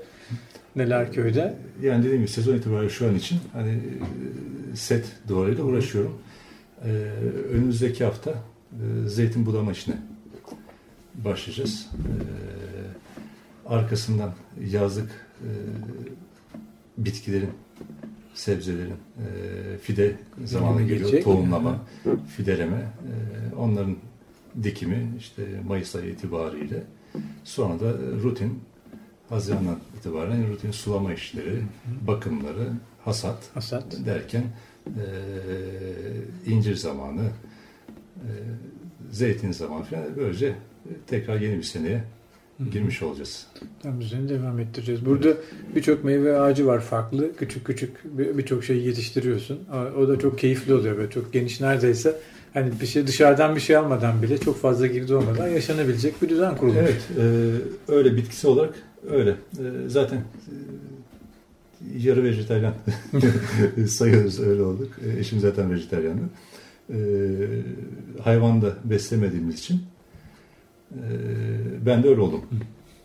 neler 0.75 1.13
köyde? 1.13 1.57
Yani 1.81 2.03
dediğim 2.03 2.17
gibi 2.17 2.31
sezon 2.31 2.55
itibariyle 2.55 2.89
şu 2.89 3.07
an 3.07 3.15
için 3.15 3.39
hani 3.53 3.79
set 4.73 5.05
duvarıyla 5.27 5.63
uğraşıyorum. 5.63 6.21
Önümüzdeki 7.51 8.03
hafta 8.03 8.33
zeytin 9.05 9.45
budama 9.45 9.71
işine 9.71 9.95
başlayacağız. 11.15 11.89
Arkasından 13.65 14.33
yazlık 14.71 15.27
bitkilerin, 16.97 17.49
sebzelerin 18.33 18.89
e, 18.89 19.77
fide 19.77 20.15
zamanı 20.45 20.81
geliyor. 20.81 21.23
Tohumlama, 21.23 21.79
fideleme. 22.37 22.75
e, 22.75 23.55
onların 23.55 23.95
dikimi 24.63 25.09
işte 25.17 25.43
Mayıs 25.67 25.95
ayı 25.95 26.09
itibariyle. 26.11 26.83
Sonra 27.43 27.79
da 27.79 27.93
rutin 28.23 28.59
Haziran'dan 29.29 29.79
itibaren 29.99 30.49
rutin 30.49 30.71
sulama 30.71 31.13
işleri, 31.13 31.61
bakımları, 32.07 32.69
hasat 33.05 33.49
Hasat. 33.53 34.05
derken 34.05 34.43
e, 34.87 35.05
incir 36.51 36.75
zamanı, 36.75 37.25
e, 38.15 38.29
zeytin 39.11 39.51
zamanı 39.51 39.83
falan 39.83 40.03
böylece 40.17 40.55
tekrar 41.07 41.41
yeni 41.41 41.57
bir 41.57 41.63
seneye 41.63 42.03
girmiş 42.71 43.01
olacağız. 43.01 43.45
Tam 43.83 44.01
üzerine 44.01 44.29
devam 44.29 44.59
ettireceğiz. 44.59 45.05
Burada 45.05 45.29
birçok 45.75 46.03
meyve 46.03 46.39
ağacı 46.39 46.65
var 46.67 46.79
farklı. 46.79 47.35
Küçük 47.35 47.65
küçük 47.65 48.17
bir- 48.17 48.37
birçok 48.37 48.63
şey 48.63 48.77
yetiştiriyorsun. 48.77 49.59
O- 49.97 50.07
da 50.07 50.19
çok 50.19 50.39
keyifli 50.39 50.73
oluyor 50.73 50.97
böyle 50.97 51.09
çok 51.11 51.33
geniş 51.33 51.61
neredeyse 51.61 52.15
hani 52.53 52.71
bir 52.81 52.85
şey 52.85 53.07
dışarıdan 53.07 53.55
bir 53.55 53.61
şey 53.61 53.75
almadan 53.75 54.21
bile 54.21 54.37
çok 54.37 54.57
fazla 54.57 54.87
girdi 54.87 55.13
olmadan 55.15 55.47
yaşanabilecek 55.47 56.21
bir 56.21 56.29
düzen 56.29 56.57
kurulmuş. 56.57 56.79
Evet, 56.79 57.01
e, 57.19 57.51
öyle 57.93 58.15
bitkisi 58.17 58.47
olarak 58.47 58.73
öyle. 59.11 59.29
E, 59.31 59.63
zaten 59.87 60.17
e, 60.17 60.53
yarı 61.97 62.23
vejetaryen 62.23 62.73
sayıyoruz 63.87 64.39
öyle 64.39 64.61
olduk. 64.61 64.91
E, 65.05 65.19
eşim 65.19 65.39
zaten 65.39 65.71
vejetaryandı. 65.71 66.21
E, 66.89 66.97
hayvan 68.23 68.61
da 68.61 68.73
beslemediğimiz 68.83 69.59
için 69.59 69.81
ben 71.85 72.03
de 72.03 72.09
öyle 72.09 72.21
oldum. 72.21 72.41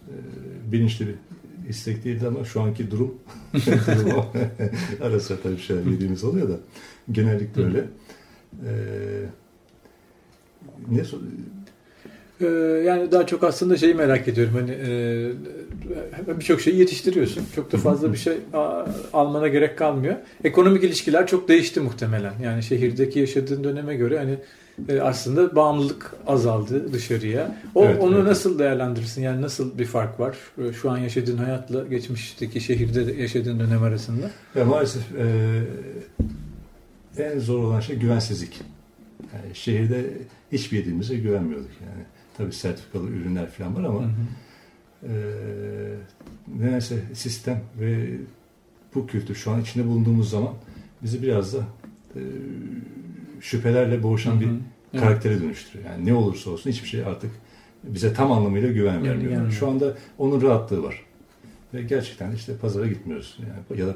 E, 0.09 0.13
bilinçli 0.73 1.07
bir 1.07 1.15
istek 1.69 2.05
değildi 2.05 2.27
ama 2.27 2.45
şu 2.45 2.61
anki 2.61 2.91
durum 2.91 3.15
ara 5.01 5.21
sıra 5.21 5.39
tabii 5.43 5.59
şeyler 5.59 5.87
yediğimiz 5.87 6.25
oluyor 6.25 6.49
da 6.49 6.59
genellikle 7.13 7.65
öyle. 7.65 7.85
E, 8.67 8.73
ne 10.91 11.05
Ee, 12.45 12.83
yani 12.87 13.13
daha 13.13 13.27
çok 13.27 13.45
aslında 13.45 13.77
şeyi 13.77 13.95
merak 13.95 14.29
ediyorum 14.29 14.55
hani 14.55 14.71
e, 14.71 16.39
birçok 16.39 16.61
şeyi 16.61 16.77
yetiştiriyorsun. 16.79 17.43
Çok 17.57 17.73
da 17.73 17.77
fazla 17.77 18.13
bir 18.13 18.19
şey 18.19 18.35
a- 18.55 18.87
almana 19.13 19.49
gerek 19.49 19.79
kalmıyor. 19.79 20.15
Ekonomik 20.45 20.85
ilişkiler 20.85 21.27
çok 21.27 21.49
değişti 21.49 21.81
muhtemelen. 21.81 22.33
Yani 22.43 22.63
şehirdeki 22.63 23.19
yaşadığın 23.19 23.65
döneme 23.65 23.95
göre 23.97 24.19
hani 24.19 24.37
e, 24.89 25.01
aslında 25.01 25.57
bağımlılık 25.57 26.13
azaldı 26.27 26.93
dışarıya. 26.93 27.57
O 27.75 27.85
Evet, 27.85 28.01
onu 28.03 28.15
evet. 28.17 28.25
nasıl 28.27 28.59
değerlendirirsin? 28.59 29.23
Yani 29.23 29.43
nasıl 29.43 29.79
bir 29.79 29.85
fark 29.87 30.21
var 30.21 30.37
e, 30.69 30.73
şu 30.73 30.91
an 30.91 30.99
yaşadığın 30.99 31.37
hayatla 31.37 31.85
geçmişteki 31.85 32.61
şehirde 32.61 33.13
yaşadığın 33.23 33.61
dönem 33.61 33.83
arasında? 33.83 34.31
Ya 34.55 34.65
maalesef 34.65 35.03
e, 35.19 35.63
en 37.19 37.39
zor 37.39 37.59
olan 37.65 37.81
şey 37.81 37.97
güvensizlik. 37.97 38.61
Yani 39.35 39.55
şehirde 39.55 40.05
hiçbir 40.53 40.79
yediğimize 40.79 41.17
güvenmiyorduk 41.17 41.71
yani. 41.81 42.05
Tabii 42.37 42.53
sertifikalı 42.53 43.09
ürünler 43.11 43.51
falan 43.51 43.77
var 43.77 43.85
ama 43.85 44.01
Hı 44.03 44.05
hı. 44.07 44.11
e, 45.09 45.15
nedense 46.59 47.03
sistem 47.15 47.61
ve 47.81 48.17
bu 48.95 49.07
kültür 49.07 49.35
şu 49.35 49.51
an 49.51 49.61
içinde 49.61 49.87
bulunduğumuz 49.87 50.31
zaman 50.31 50.55
bizi 51.03 51.23
biraz 51.23 51.55
da 51.55 51.59
e, 52.17 52.21
şüphelerle 53.41 54.03
boğuşan 54.03 54.41
bir 54.41 54.47
Hı 54.47 54.51
hı. 54.51 54.57
Evet. 54.93 55.03
karaktere 55.05 55.41
dönüştürüyor. 55.43 55.91
Yani 55.91 56.07
ne 56.07 56.15
olursa 56.15 56.51
olsun 56.51 56.71
hiçbir 56.71 56.89
şey 56.89 57.05
artık 57.05 57.31
bize 57.85 58.13
tam 58.15 58.33
anlamıyla 58.33 58.69
güven 58.73 58.95
Yani 58.95 59.09
vermiyor. 59.09 59.31
gelmiyor. 59.31 59.53
Şu 59.53 59.69
anda 59.69 59.97
onun 60.19 60.43
rahatlığı 60.43 60.83
var. 60.83 61.03
Ve 61.75 61.83
gerçekten 61.83 62.33
işte 62.33 62.57
pazara 62.57 62.87
gitmiyoruz. 62.87 63.39
Yani 63.41 63.81
ya 63.81 63.87
da 63.87 63.95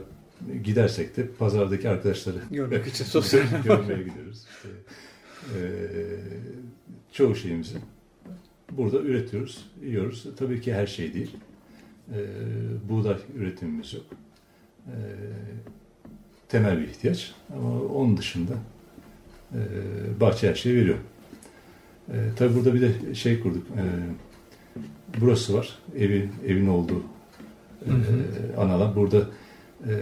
gidersek 0.65 1.17
de 1.17 1.27
pazardaki 1.39 1.89
arkadaşları 1.89 2.37
Görmek 2.51 2.87
için 2.87 3.05
sosyal 3.15 3.43
görmeye 3.65 4.03
gidiyoruz. 4.03 4.45
İşte, 4.51 4.69
eee, 5.55 5.71
çoğu 7.13 7.35
şeyimizi 7.35 7.75
burada 8.73 8.99
üretiyoruz, 9.01 9.67
yiyoruz. 9.85 10.27
Tabii 10.37 10.61
ki 10.61 10.75
her 10.75 10.87
şey 10.87 11.15
değil. 11.15 11.37
Eee, 12.13 12.19
buğday 12.89 13.17
üretimimiz 13.37 13.95
yok. 13.95 14.05
Eee, 14.87 14.93
temel 16.49 16.79
bir 16.79 16.89
ihtiyaç. 16.89 17.35
Ama 17.55 17.83
onun 17.83 18.17
dışında 18.17 18.53
eee 19.55 19.61
bahçe 20.21 20.49
her 20.51 20.55
şeyi 20.55 20.77
veriyor. 20.77 20.99
Eee 22.09 22.15
tabii 22.37 22.55
burada 22.55 22.75
bir 22.75 22.81
de 22.81 23.15
şey 23.15 23.41
kurduk. 23.41 23.67
Eee, 23.77 23.83
burası 25.21 25.55
var. 25.55 25.79
Evi, 25.97 26.31
evin 26.47 26.67
olduğu 26.69 27.03
hı. 27.87 28.61
ana 28.61 28.73
alan. 28.73 28.97
Burada 28.97 29.19
eee 29.89 29.93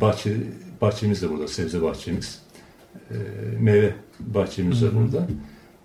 bahçe 0.00 0.36
bahçemiz 0.80 1.22
de 1.22 1.30
burada. 1.30 1.48
Sebze 1.48 1.82
bahçemiz. 1.82 2.42
Eee, 3.10 3.16
meyve 3.60 3.94
bahçemiz 4.20 4.82
de 4.82 4.86
Hı 4.86 4.90
hı. 4.90 4.94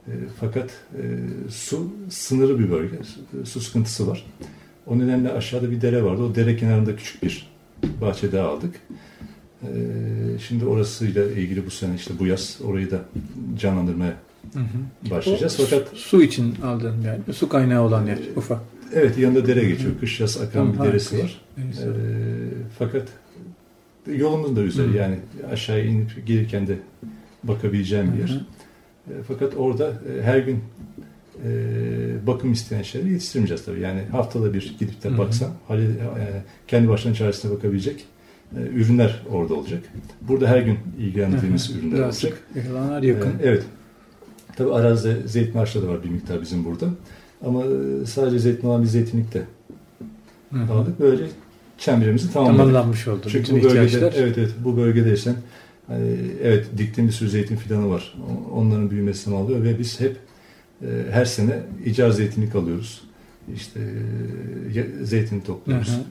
Eee, 0.08 0.14
fakat 0.40 0.70
eee, 0.98 1.04
su 1.50 1.92
sınırı 2.10 2.60
bir 2.60 2.72
bölge. 2.72 2.96
Su, 3.44 3.62
sıkıntısı 3.62 4.08
var. 4.08 4.26
O 4.88 5.00
nedenle 5.00 5.32
aşağıda 5.32 5.72
bir 5.72 5.82
dere 5.82 6.04
vardı. 6.04 6.22
O 6.24 6.36
dere 6.36 6.58
kenarında 6.58 6.96
küçük 6.96 7.24
bir 7.24 7.48
bahçe 8.02 8.32
daha 8.32 8.48
aldık. 8.48 8.76
Eee, 9.64 9.70
şimdi 10.48 10.66
orasıyla 10.66 11.26
ilgili 11.26 11.66
bu 11.66 11.72
sene 11.72 11.96
işte 11.96 12.14
bu 12.20 12.28
yaz 12.28 12.60
orayı 12.64 12.92
da 12.92 13.02
canlandırmaya 13.60 14.14
Hı 14.54 14.60
hı. 14.60 15.12
başlayacağız. 15.12 15.60
O 15.60 15.64
Fakat 15.66 15.88
su 15.98 16.24
için 16.24 16.56
aldığın 16.64 17.02
yani 17.02 17.34
su 17.34 17.50
kaynağı 17.50 17.82
olan 17.82 18.06
yer 18.08 18.18
ufak. 18.36 18.60
evet 18.94 19.18
yanında 19.18 19.46
dere 19.48 19.66
geçiyor. 19.66 19.92
Kış 20.00 20.20
yaz 20.20 20.38
akan 20.38 20.52
Tamam, 20.52 20.74
bir 20.74 20.80
deresi 20.80 21.20
var. 21.24 21.42
Neyse. 21.58 21.88
Fakat 22.80 23.08
yolumuz 24.18 24.56
da 24.56 24.64
güzel 24.64 24.88
Hı. 24.94 24.98
yani 24.98 25.20
aşağıya 25.52 25.86
inip 25.86 26.28
gelirken 26.28 26.68
de 26.68 26.78
bakabileceğim 27.44 28.14
bir 28.14 28.20
yer. 28.20 28.42
E, 29.08 29.14
fakat 29.28 29.54
orada 29.58 29.88
e, 29.88 30.22
her 30.22 30.38
gün 30.40 30.60
e, 31.46 31.50
bakım 32.28 32.52
isteyen 32.52 32.82
şeyleri 32.82 33.12
yetiştirmeyeceğiz 33.14 33.66
tabii. 33.66 33.80
Yani 33.80 34.02
haftada 34.12 34.54
bir 34.54 34.76
gidip 34.80 35.04
de 35.04 35.10
halle- 35.68 35.84
e, 35.84 36.42
kendi 36.68 36.90
başına 36.90 37.14
çaresine 37.14 37.52
bakabilecek 37.52 38.06
ürünler 38.76 39.22
orada 39.32 39.54
olacak. 39.54 39.84
Burada 40.22 40.48
her 40.48 40.62
gün 40.62 40.78
ilgilendiğimiz 41.00 41.70
Hı 41.70 41.74
hı. 41.74 41.78
ürünler 41.80 41.98
Daha 41.98 42.06
olacak. 42.06 42.22
sık 42.54 42.56
yakalanlar 42.56 43.04
yakın. 43.04 43.34
Evet. 43.44 43.64
Tabii 44.56 44.74
arazide 44.74 45.28
zeytin 45.28 45.60
ağaçları 45.60 45.86
da 45.86 45.90
var 45.90 46.04
bir 46.04 46.10
miktar 46.10 46.42
bizim 46.42 46.66
burada. 46.66 46.86
Ama 47.46 47.64
sadece 48.06 48.40
zeytin 48.40 48.68
olan 48.68 48.82
bir 48.82 48.88
zeytinlik 48.88 49.34
de 49.34 49.42
aldık. 50.72 51.00
Böylece 51.00 51.24
çemberimizi 51.78 52.34
tamamladık. 52.34 52.58
Tamamlanmış 52.60 53.08
oldu. 53.08 53.22
Çünkü 53.24 53.40
Bütün 53.40 53.60
bu 53.60 53.64
bölgede, 53.64 53.86
ihtiyaçlar. 53.86 54.24
evet 54.24 54.38
evet 54.38 54.52
bu 54.64 54.78
bölgedeysen 54.78 55.32
hani, 55.32 55.42
evet 56.44 56.66
diktiğim 56.78 57.08
bir 57.08 57.14
sürü 57.14 57.30
zeytin 57.30 57.56
fidanı 57.56 57.90
var. 57.90 58.16
Onların 58.52 58.90
büyümesini 58.90 59.36
alıyor 59.36 59.64
ve 59.64 59.80
biz 59.80 60.00
hep 60.00 60.18
e, 60.82 60.88
her 61.12 61.26
sene 61.26 61.60
icar 61.86 62.10
zeytinlik 62.10 62.56
alıyoruz. 62.56 63.04
İşte 63.56 63.80
e, 64.76 65.06
zeytin 65.06 65.40
topluyoruz. 65.40 65.90
Hı 65.90 65.96
hı. 65.96 66.04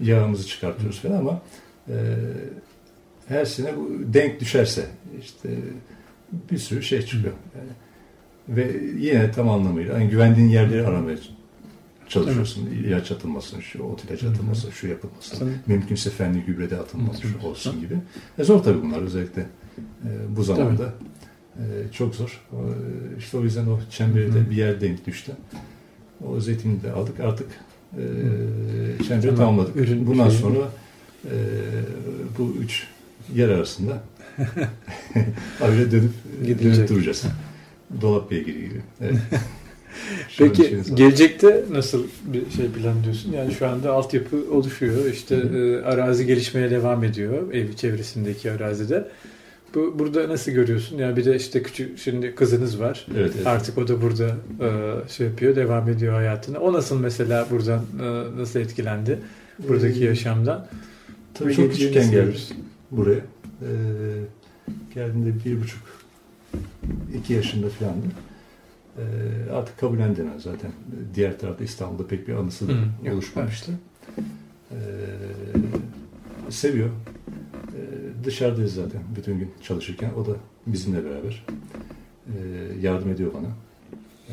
Yağımızı 0.00 0.46
çıkartıyoruz 0.46 1.00
falan 1.00 1.18
ama 1.18 1.42
e, 1.88 1.94
her 3.28 3.44
sene 3.44 3.76
bu 3.76 4.14
denk 4.14 4.40
düşerse 4.40 4.86
işte 5.20 5.48
bir 6.50 6.58
sürü 6.58 6.82
şey 6.82 7.02
çıkıyor. 7.02 7.34
Yani, 7.56 7.70
ve 8.48 8.76
yine 8.98 9.30
tam 9.30 9.48
anlamıyla 9.48 9.98
yani 9.98 10.10
güvendiğin 10.10 10.48
yerleri 10.48 10.86
aramaya 10.86 11.16
çalışıyorsun. 12.08 12.68
Evet. 12.72 12.86
İlaç 12.86 13.12
atılmasın, 13.12 13.60
şu 13.60 13.82
ot 13.82 14.04
ilacı 14.04 14.30
atılmasın, 14.30 14.70
şu 14.70 14.88
yapılmasın. 14.88 15.38
Tabii. 15.38 15.50
Mümkünse 15.66 16.10
fenli 16.10 16.42
gübrede 16.42 16.78
atılmasın, 16.78 17.28
şu 17.28 17.46
olsun 17.46 17.80
gibi. 17.80 17.98
E 18.38 18.44
zor 18.44 18.62
tabii 18.62 18.82
bunlar 18.82 19.02
özellikle 19.02 19.42
e, 20.04 20.36
bu 20.36 20.42
zamanda. 20.42 20.94
E, 21.56 21.62
çok 21.92 22.14
zor. 22.14 22.40
E, 22.52 22.58
işte 23.18 23.38
o 23.38 23.42
yüzden 23.42 23.66
o 23.66 23.80
çemberi 23.90 24.34
de 24.34 24.50
bir 24.50 24.56
yer 24.56 24.80
denk 24.80 25.06
düştü. 25.06 25.32
O 26.28 26.40
zeytini 26.40 26.82
de 26.82 26.92
aldık. 26.92 27.20
Artık 27.20 27.46
e, 27.92 28.02
çemberi 29.08 29.22
tamam. 29.22 29.36
tamamladık. 29.36 29.76
Ürün 29.76 30.06
Bundan 30.06 30.28
şey 30.28 30.38
sonra 30.38 30.68
e, 31.24 31.34
bu 32.38 32.54
üç 32.60 32.86
yer 33.34 33.48
arasında 33.48 34.02
öyle 35.62 35.90
dönüp, 35.90 36.12
dönüp 36.62 36.88
duracağız. 36.88 37.24
Dolap 38.00 38.30
beygiri 38.30 38.68
gibi. 38.68 38.82
Evet. 39.00 39.16
Peki 40.38 40.82
gelecekte 40.94 41.64
nasıl 41.70 42.04
bir 42.24 42.50
şey 42.56 42.66
planlıyorsun? 42.66 43.32
Yani 43.32 43.54
şu 43.54 43.68
anda 43.68 43.92
altyapı 43.92 44.36
oluşuyor. 44.50 45.12
İşte 45.12 45.34
e, 45.34 45.76
arazi 45.76 46.26
gelişmeye 46.26 46.70
devam 46.70 47.04
ediyor. 47.04 47.52
Ev 47.52 47.72
çevresindeki 47.72 48.52
arazide. 48.52 49.08
Bu 49.74 49.98
burada 49.98 50.28
nasıl 50.28 50.52
görüyorsun? 50.52 50.98
Yani 50.98 51.16
bir 51.16 51.24
de 51.24 51.36
işte 51.36 51.62
küçük 51.62 51.98
şimdi 51.98 52.34
kızınız 52.34 52.80
var. 52.80 53.06
Evet, 53.16 53.32
evet. 53.36 53.46
Artık 53.46 53.78
o 53.78 53.88
da 53.88 54.02
burada 54.02 54.36
e, 54.60 54.68
şey 55.08 55.26
yapıyor, 55.26 55.56
devam 55.56 55.88
ediyor 55.88 56.14
hayatına. 56.14 56.58
O 56.58 56.72
nasıl 56.72 57.00
mesela 57.00 57.46
buradan 57.50 57.80
e, 58.02 58.36
nasıl 58.40 58.60
etkilendi? 58.60 59.18
Buradaki 59.68 60.00
ee, 60.00 60.04
yaşamdan? 60.04 60.66
Tabii 61.34 61.54
çok 61.54 61.72
küçükken 61.72 62.10
geldim 62.10 62.34
buraya. 62.90 63.20
Ee, 63.62 63.66
geldiğimde 64.94 65.44
bir 65.44 65.60
buçuk, 65.60 65.82
iki 67.18 67.32
yaşında 67.32 67.68
falandı. 67.68 68.06
Ee, 68.98 69.52
artık 69.52 69.78
kabullendi 69.78 70.24
zaten. 70.38 70.72
Diğer 71.14 71.38
tarafta 71.38 71.64
İstanbul'da 71.64 72.06
pek 72.06 72.28
bir 72.28 72.34
anısı 72.34 72.68
da 72.68 72.72
Hı, 72.72 73.14
oluşmamıştı. 73.14 73.72
Ee, 74.70 74.76
seviyor. 76.48 76.88
Ee, 76.88 78.24
dışarıdayız 78.24 78.74
zaten 78.74 79.00
bütün 79.16 79.38
gün 79.38 79.50
çalışırken. 79.62 80.10
O 80.12 80.26
da 80.26 80.36
bizimle 80.66 81.04
beraber. 81.04 81.46
Ee, 82.26 82.32
yardım 82.80 83.10
ediyor 83.10 83.34
bana. 83.34 83.48
Ee, 84.28 84.32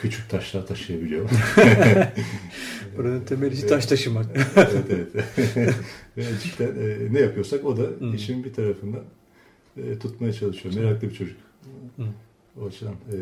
küçük 0.00 0.30
taşlar 0.30 0.66
taşıyabiliyor. 0.66 1.30
Buranın 2.96 3.20
temeli 3.20 3.66
taş 3.66 3.86
taşımak. 3.86 4.26
evet, 4.56 5.08
evet. 5.56 5.74
Ve 6.16 6.24
cidden 6.42 6.66
e, 6.66 7.14
ne 7.14 7.20
yapıyorsak 7.20 7.64
o 7.64 7.76
da 7.76 7.82
hmm. 7.98 8.14
işin 8.14 8.44
bir 8.44 8.52
tarafından 8.52 9.02
e, 9.76 9.98
tutmaya 9.98 10.32
çalışıyor. 10.32 10.74
Meraklı 10.74 11.08
bir 11.08 11.14
çocuk. 11.14 11.36
Hmm. 11.96 12.06
O 12.56 12.66
açıdan 12.66 12.92
e, 12.92 13.16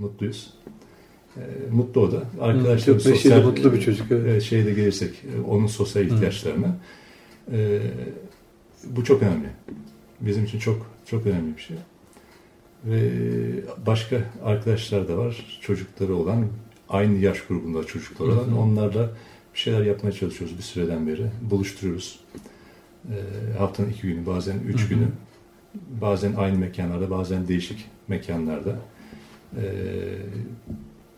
mutluyuz. 0.00 0.54
E, 1.36 1.40
mutlu 1.72 2.00
o 2.00 2.12
da. 2.12 2.22
Arkadaşlar 2.40 2.98
sosyal 2.98 3.44
mutlu 3.44 3.72
bir 3.72 3.80
çocuk. 3.80 4.10
Evet. 4.10 4.42
Şeyde 4.42 4.72
gelirsek 4.72 5.14
e, 5.14 5.40
onun 5.40 5.66
sosyal 5.66 6.06
ihtiyaçlarına. 6.06 6.76
E, 7.52 7.80
bu 8.84 9.04
çok 9.04 9.22
önemli. 9.22 9.48
Bizim 10.20 10.44
için 10.44 10.58
çok 10.58 10.86
çok 11.06 11.26
önemli 11.26 11.56
bir 11.56 11.62
şey. 11.62 11.76
Ve 12.84 13.10
başka 13.86 14.22
arkadaşlar 14.44 15.08
da 15.08 15.18
var. 15.18 15.58
Çocukları 15.60 16.16
olan, 16.16 16.46
aynı 16.88 17.18
yaş 17.18 17.40
grubunda 17.40 17.84
çocuklar 17.84 18.26
olan. 18.26 18.44
Hı 18.44 18.50
hı. 18.50 18.56
Onlarla 18.58 19.10
bir 19.54 19.58
şeyler 19.58 19.82
yapmaya 19.82 20.12
çalışıyoruz 20.12 20.58
bir 20.58 20.62
süreden 20.62 21.06
beri. 21.06 21.26
Buluşturuyoruz. 21.42 22.20
E, 23.04 23.16
haftanın 23.58 23.90
iki 23.90 24.02
günü, 24.02 24.26
bazen 24.26 24.58
üç 24.58 24.80
hı 24.80 24.84
hı. 24.84 24.88
günü. 24.88 25.08
Bazen 26.00 26.34
aynı 26.34 26.58
mekanlarda, 26.58 27.10
bazen 27.10 27.48
değişik 27.48 27.84
mekanlarda. 28.08 28.78
E, 29.56 29.64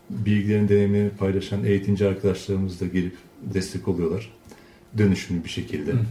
bilgilerin, 0.09 0.69
deneyimlerini 0.69 1.09
paylaşan 1.09 1.63
eğitimci 1.63 2.07
arkadaşlarımız 2.07 2.81
da 2.81 2.85
gelip 2.85 3.15
destek 3.41 3.87
oluyorlar. 3.87 4.33
Dönüşümlü 4.97 5.43
bir 5.43 5.49
şekilde. 5.49 5.91
Hı 5.91 5.95
hı. 5.95 6.01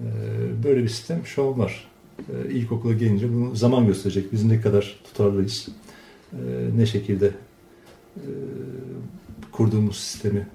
E, 0.00 0.64
böyle 0.64 0.82
bir 0.82 0.88
sistem 0.88 1.26
şu 1.26 1.44
an 1.44 1.58
var. 1.58 1.88
E, 2.18 2.50
ilkokula 2.50 2.92
gelince 2.92 3.32
bunu 3.32 3.56
zaman 3.56 3.86
gösterecek. 3.86 4.32
Biz 4.32 4.44
ne 4.44 4.60
kadar 4.60 5.00
tutarlıyız, 5.04 5.68
e, 6.32 6.36
ne 6.76 6.86
şekilde 6.86 7.30
e, 8.16 8.26
kurduğumuz 9.52 9.96
sistemi 9.96 10.46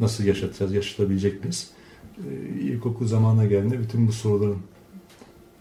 nasıl 0.00 0.24
yaşatacağız, 0.24 0.74
yaşatabilecek 0.74 1.44
miyiz? 1.44 1.70
E, 2.18 2.60
ilkokul 2.60 3.06
zamanına 3.06 3.44
geldiğinde 3.44 3.80
bütün 3.80 4.08
bu 4.08 4.12
soruların 4.12 4.58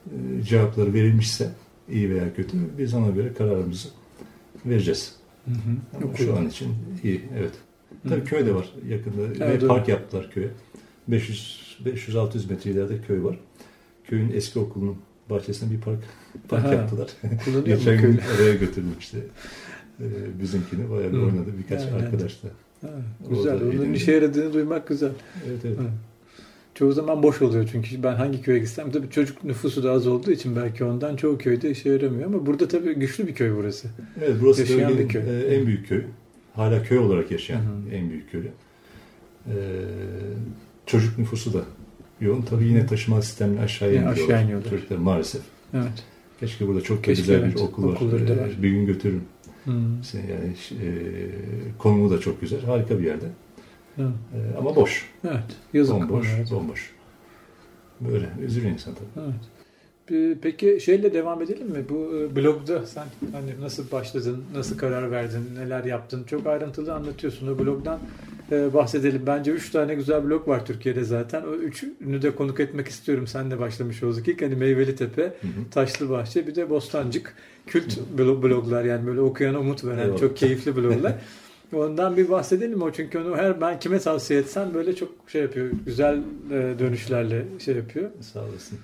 e, 0.06 0.44
cevapları 0.44 0.94
verilmişse 0.94 1.50
iyi 1.90 2.10
veya 2.10 2.34
kötü 2.34 2.58
biz 2.78 2.94
ona 2.94 3.10
göre 3.10 3.34
kararımızı 3.34 3.90
vereceğiz. 4.66 5.16
Hı 5.46 5.52
hı. 5.52 6.04
Ama 6.04 6.16
şu 6.16 6.38
an 6.38 6.48
için 6.48 6.76
iyi, 7.04 7.22
evet. 7.40 7.54
Tabii 8.10 8.22
hı. 8.22 8.26
köy 8.26 8.46
de 8.46 8.56
var 8.56 8.74
yakında 8.88 9.46
evet, 9.46 9.64
ve 9.64 9.68
park 9.68 9.88
yaptılar 9.88 10.32
köye. 10.32 10.50
500 11.08 11.78
500-600 11.86 12.50
metre 12.50 12.72
ileride 12.72 13.02
köy 13.08 13.24
var. 13.24 13.40
Köyün 14.08 14.32
eski 14.34 14.60
okulunun 14.60 14.98
bahçesine 15.30 15.72
bir 15.72 15.82
park 15.82 16.00
park 16.50 16.66
Aha, 16.66 16.74
yaptılar. 16.74 17.10
Geçen 17.66 18.02
gün 18.02 18.20
oraya 18.36 18.54
götürdüm 18.54 18.96
işte. 19.00 19.18
Ee, 20.00 20.06
bizimkini 20.42 20.90
bayağı 20.90 21.12
bir 21.12 21.18
oynadı 21.18 21.50
birkaç 21.58 21.82
evet, 21.82 21.94
arkadaş 21.94 22.44
da. 22.44 22.48
Ha, 22.88 22.94
güzel. 23.30 23.62
Onun 23.62 23.94
işe 23.94 24.12
yaradığını 24.12 24.54
duymak 24.54 24.88
güzel. 24.88 25.12
Evet 25.48 25.60
evet. 25.66 25.80
Ha. 25.80 25.84
Çoğu 26.76 26.92
zaman 26.92 27.24
boş 27.24 27.42
oluyor 27.42 27.70
çünkü 27.72 28.04
ben 28.04 28.16
hangi 28.16 28.42
köye 28.42 28.60
gitsem 28.60 28.92
tabii 28.92 29.10
çocuk 29.10 29.44
nüfusu 29.44 29.84
da 29.84 29.92
az 29.92 30.08
olduğu 30.08 30.32
için 30.32 30.56
belki 30.56 30.84
ondan 30.84 31.16
çoğu 31.16 31.38
köyde 31.38 31.72
işe 31.72 31.90
yaramıyor 31.90 32.28
ama 32.28 32.46
burada 32.46 32.68
tabii 32.68 32.94
güçlü 32.94 33.28
bir 33.28 33.36
köy 33.36 33.56
burası. 33.56 33.88
Evet 34.24 34.36
burası 34.42 34.62
yaşayan 34.62 34.98
bir 34.98 35.08
köy. 35.08 35.22
E, 35.22 35.56
en 35.56 35.66
büyük 35.68 35.88
köy. 35.88 36.04
Hala 36.56 36.84
köy 36.84 36.98
olarak 36.98 37.32
yaşayan 37.32 37.60
Hı-hı. 37.60 37.96
en 37.96 38.10
büyük 38.10 38.32
köy. 38.32 38.42
Ee, 39.48 39.52
çocuk 40.86 41.18
nüfusu 41.18 41.54
da 41.54 41.62
yoğun. 42.22 42.42
Tabii 42.42 42.66
yine 42.66 42.86
taşıma 42.86 43.22
sistemini 43.22 43.60
aşağıya 43.60 43.94
yani. 43.94 44.08
Aşağı 44.08 44.44
iniyorlar. 44.44 44.70
Çocuklar 44.70 44.98
maalesef. 44.98 45.42
Evet. 45.74 46.04
Keşke 46.40 46.68
burada 46.68 46.82
çok 46.82 47.04
Keşke 47.04 47.22
güzel 47.22 47.44
evet. 47.44 47.56
bir 47.56 47.62
okul 47.62 47.88
var. 47.88 47.94
Okulları 47.94 48.28
da 48.28 48.38
var. 48.38 48.50
Bir 48.62 48.70
gün 48.70 48.86
götürürüm. 48.86 49.24
Hmm. 49.64 49.74
Yani 50.14 50.54
e, 50.72 50.88
konumu 51.78 52.12
da 52.12 52.20
çok 52.20 52.42
güzel. 52.42 52.62
Harika 52.62 53.00
bir 53.00 53.06
yerde. 53.06 53.26
E, 53.98 54.04
ama 54.58 54.76
boş. 54.76 55.10
Evet. 55.28 55.58
Yazık. 55.74 55.96
Bomboş. 55.96 56.28
Evet. 56.38 56.52
Bomboş. 56.52 56.94
Böyle 58.02 58.30
üzülüyor 58.46 58.74
insan 58.74 58.94
tabii. 58.94 59.26
Evet. 59.26 59.36
Peki 60.42 60.80
şeyle 60.82 61.14
devam 61.14 61.42
edelim 61.42 61.68
mi? 61.68 61.86
Bu 61.90 62.18
e, 62.18 62.36
blogda 62.36 62.86
sen 62.86 63.06
hani 63.32 63.62
nasıl 63.62 63.92
başladın, 63.92 64.44
nasıl 64.56 64.78
karar 64.78 65.12
verdin, 65.12 65.44
neler 65.56 65.84
yaptın? 65.84 66.24
Çok 66.24 66.48
ayrıntılı 66.48 66.94
anlatıyorsun. 66.94 67.56
O 67.56 67.60
blogdan 67.60 68.00
e, 68.52 68.74
bahsedelim. 68.74 69.22
Bence 69.28 69.52
üç 69.52 69.70
tane 69.72 69.96
güzel 69.96 70.24
blog 70.24 70.48
var 70.48 70.66
Türkiye'de 70.66 71.04
zaten. 71.04 71.42
O 71.44 71.54
üçünü 71.54 72.22
de 72.22 72.36
konuk 72.36 72.60
etmek 72.60 72.88
istiyorum. 72.88 73.28
Sen 73.28 73.52
de 73.52 73.60
başlamış 73.60 74.04
olduk 74.04 74.28
ilk. 74.28 74.42
Hani 74.42 74.56
Meyveli 74.56 74.96
Tepe, 74.96 75.34
Taşlı 75.72 76.10
Bahçe 76.10 76.48
bir 76.48 76.56
de 76.56 76.70
Bostancık. 76.70 77.36
Kült 77.68 78.00
bloglar 78.18 78.84
yani 78.84 79.08
böyle 79.08 79.22
okuyana 79.22 79.60
umut 79.60 79.86
veren 79.86 80.16
çok 80.16 80.38
keyifli 80.38 80.76
bloglar. 80.76 81.14
Ondan 81.76 82.18
bir 82.18 82.30
bahsedelim 82.30 82.82
o 82.82 82.92
çünkü 82.92 83.20
onu 83.20 83.38
her 83.38 83.62
ben 83.62 83.80
kime 83.80 84.00
tavsiye 84.00 84.40
etsem 84.40 84.74
böyle 84.74 84.96
çok 84.96 85.12
şey 85.28 85.42
yapıyor. 85.42 85.72
Güzel 85.86 86.18
e, 86.52 86.80
dönüşlerle 86.80 87.46
şey 87.60 87.76
yapıyor. 87.76 88.10
Sağ 88.22 88.44
olasın. 88.44 88.80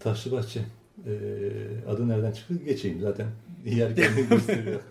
Taşlıbahçe. 0.00 0.60
Ee, 1.06 1.88
adı 1.88 2.08
nereden 2.08 2.32
çıktı? 2.32 2.54
Geçeyim 2.64 3.00
zaten. 3.00 3.26
Yer 3.64 3.96
kendini 3.96 4.28
gösteriyor. 4.28 4.80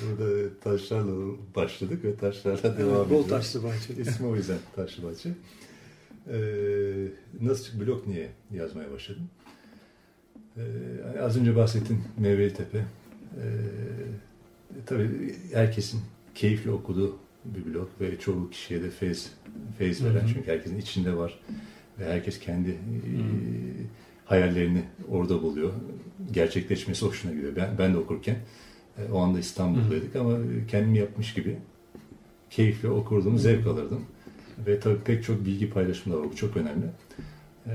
Burada 0.00 0.58
taşlarla 0.60 1.36
başladık 1.56 2.04
ve 2.04 2.16
taşlarla 2.16 2.62
devam 2.62 2.78
ediyoruz. 2.78 3.10
Bol 3.10 3.22
taşlı 3.22 3.64
bahçe. 3.64 3.94
İsmi 3.94 4.26
o 4.26 4.36
yüzden 4.36 4.58
taşlı 4.76 5.02
bahçe. 5.02 5.30
Ee, 6.28 6.36
nasıl 7.40 7.80
blok 7.80 8.06
niye 8.06 8.28
yazmaya 8.54 8.92
başladım? 8.92 9.30
Ee, 10.56 10.60
az 11.20 11.36
önce 11.36 11.56
bahsettim 11.56 12.04
Meyveli 12.18 12.54
Tepe. 12.54 12.78
Ee, 12.78 12.84
tabii 14.86 15.34
herkesin 15.52 16.00
keyifli 16.34 16.70
okuduğu 16.70 17.16
bir 17.44 17.74
blok 17.74 17.90
ve 18.00 18.18
çoğu 18.18 18.50
kişiye 18.50 18.82
de 18.82 18.90
feyz, 18.90 19.32
feyz 19.78 20.04
veren. 20.04 20.14
Hı 20.14 20.24
hı. 20.24 20.28
Çünkü 20.34 20.50
herkesin 20.50 20.78
içinde 20.78 21.16
var 21.16 21.40
ve 21.98 22.12
herkes 22.12 22.38
kendi 22.38 22.70
e, 22.70 22.78
hayallerini 24.24 24.82
orada 25.08 25.42
buluyor. 25.42 25.72
Gerçekleşmesi 26.32 27.06
hoşuna 27.06 27.32
gidiyor. 27.32 27.56
Ben, 27.56 27.78
ben 27.78 27.94
de 27.94 27.98
okurken 27.98 28.36
e, 28.98 29.12
o 29.12 29.18
anda 29.18 29.38
İstanbul'daydık 29.38 30.14
hmm. 30.14 30.20
ama 30.20 30.38
kendim 30.68 30.94
yapmış 30.94 31.34
gibi 31.34 31.56
keyifle 32.50 32.88
okurdum, 32.88 33.32
hmm. 33.32 33.38
zevk 33.38 33.66
alırdım. 33.66 34.04
Ve 34.66 34.80
tabii 34.80 35.00
pek 35.04 35.24
çok 35.24 35.46
bilgi 35.46 35.70
paylaşımı 35.70 36.16
da 36.16 36.20
var. 36.20 36.26
Bu 36.32 36.36
çok 36.36 36.56
önemli. 36.56 36.86
Ee, 37.66 37.72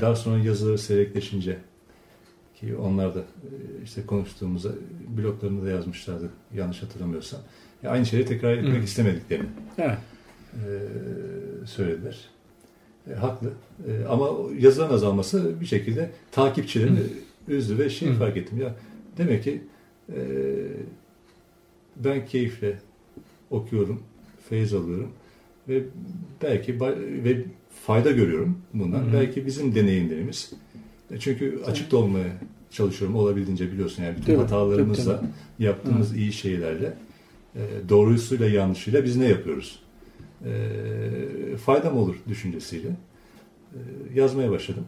daha 0.00 0.16
sonra 0.16 0.44
yazıları 0.44 0.78
seyrekleşince 0.78 1.58
ki 2.60 2.76
onlar 2.76 3.14
da 3.14 3.18
e, 3.18 3.24
işte 3.84 4.06
konuştuğumuzda 4.06 4.72
bloklarında 5.16 5.66
da 5.66 5.70
yazmışlardı 5.70 6.30
yanlış 6.54 6.82
hatırlamıyorsam. 6.82 7.40
Ya 7.82 7.90
aynı 7.90 8.06
şeyi 8.06 8.24
tekrar 8.24 8.52
etmek 8.52 8.80
Hı. 8.80 8.84
istemediklerini 8.84 9.46
Evet. 9.78 9.98
e, 10.54 10.66
söylediler. 11.66 12.28
E, 13.10 13.14
haklı. 13.14 13.52
E, 13.88 14.04
ama 14.04 14.28
yazılan 14.58 14.90
azalması 14.90 15.60
bir 15.60 15.66
şekilde 15.66 16.10
takipçilerini 16.32 17.00
üzdü 17.48 17.78
ve 17.78 17.90
şey 17.90 18.08
Hı. 18.08 18.14
fark 18.14 18.36
ettim. 18.36 18.60
Ya 18.60 18.74
demek 19.18 19.44
ki 19.44 19.62
e, 20.08 20.18
ben 21.96 22.26
keyifle 22.26 22.78
okuyorum, 23.50 24.02
feyiz 24.48 24.74
alıyorum 24.74 25.10
ve 25.68 25.82
belki 26.42 26.80
ve 27.24 27.44
fayda 27.86 28.10
görüyorum 28.10 28.58
bundan. 28.74 28.98
Hı 28.98 29.08
hı. 29.08 29.12
Belki 29.12 29.46
bizim 29.46 29.74
deneyimlerimiz. 29.74 30.52
E, 31.10 31.18
Çünkü 31.18 31.60
açık 31.66 31.90
da 31.92 31.96
olmaya 31.96 32.32
çalışıyorum 32.70 33.16
olabildiğince 33.16 33.72
biliyorsun 33.72 34.02
yani 34.02 34.16
bütün 34.16 34.36
hatalarımızla 34.36 35.16
tabii, 35.16 35.28
yaptığımız 35.58 36.16
iyi 36.16 36.32
şeylerle 36.32 36.94
e, 37.56 37.60
doğrusuyla 37.88 38.48
yanlışıyla 38.48 39.04
biz 39.04 39.16
ne 39.16 39.28
yapıyoruz? 39.28 39.82
E, 40.44 40.52
faydam 41.56 41.96
olur 41.96 42.16
düşüncesiyle 42.28 42.88
e, 43.72 43.78
yazmaya 44.14 44.50
başladım. 44.50 44.84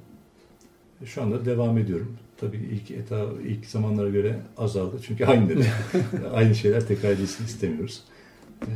Şu 1.05 1.23
anda 1.23 1.45
devam 1.45 1.79
ediyorum. 1.79 2.17
Tabii 2.37 2.57
ilk 2.57 2.91
eta, 2.91 3.27
ilk 3.49 3.67
zamanlara 3.67 4.09
göre 4.09 4.37
azaldı. 4.57 4.97
Çünkü 5.07 5.25
aynı 5.25 5.49
dedi. 5.49 5.67
aynı 6.33 6.55
şeyler 6.55 6.87
tekrar 6.87 7.11
edilsin 7.11 7.45
istemiyoruz. 7.45 8.03
E, 8.63 8.73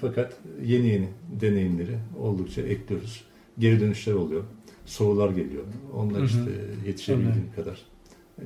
fakat 0.00 0.36
yeni 0.64 0.88
yeni 0.88 1.08
deneyimleri 1.40 1.98
oldukça 2.18 2.62
ekliyoruz. 2.62 3.24
Geri 3.58 3.80
dönüşler 3.80 4.12
oluyor. 4.12 4.44
Sorular 4.86 5.30
geliyor. 5.30 5.62
Onlar 5.94 6.22
işte 6.22 6.40
yetişebildiğim 6.86 7.52
kadar. 7.56 7.82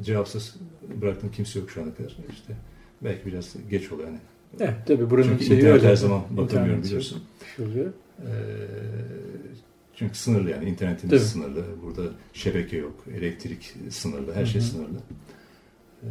Cevapsız 0.02 0.56
bıraktığım 1.02 1.30
kimse 1.30 1.58
yok 1.58 1.70
şu 1.70 1.82
ana 1.82 1.94
kadar. 1.94 2.16
İşte 2.32 2.54
belki 3.04 3.26
biraz 3.26 3.54
geç 3.70 3.92
oluyor 3.92 4.08
yani. 4.08 4.18
Evet, 4.60 4.74
tabii 4.86 5.10
buranın 5.10 5.28
Çünkü 5.28 5.44
şeyi 5.44 5.66
öyle. 5.66 5.86
her 5.88 5.96
zaman 5.96 6.20
bakamıyorum 6.30 6.82
biliyorsun. 6.82 7.22
şey 7.56 7.66
oluyor. 7.66 7.86
Ee, 8.18 8.26
çünkü 9.94 10.18
sınırlı 10.18 10.50
yani 10.50 10.68
internetimiz 10.70 11.10
Tabii. 11.20 11.28
sınırlı. 11.30 11.64
Burada 11.84 12.02
şebeke 12.32 12.76
yok, 12.76 13.04
elektrik 13.14 13.74
sınırlı, 13.90 14.34
her 14.34 14.46
şey 14.46 14.60
Hı 14.60 14.64
hı. 14.64 14.68
sınırlı. 14.68 14.98
Ee, 16.02 16.06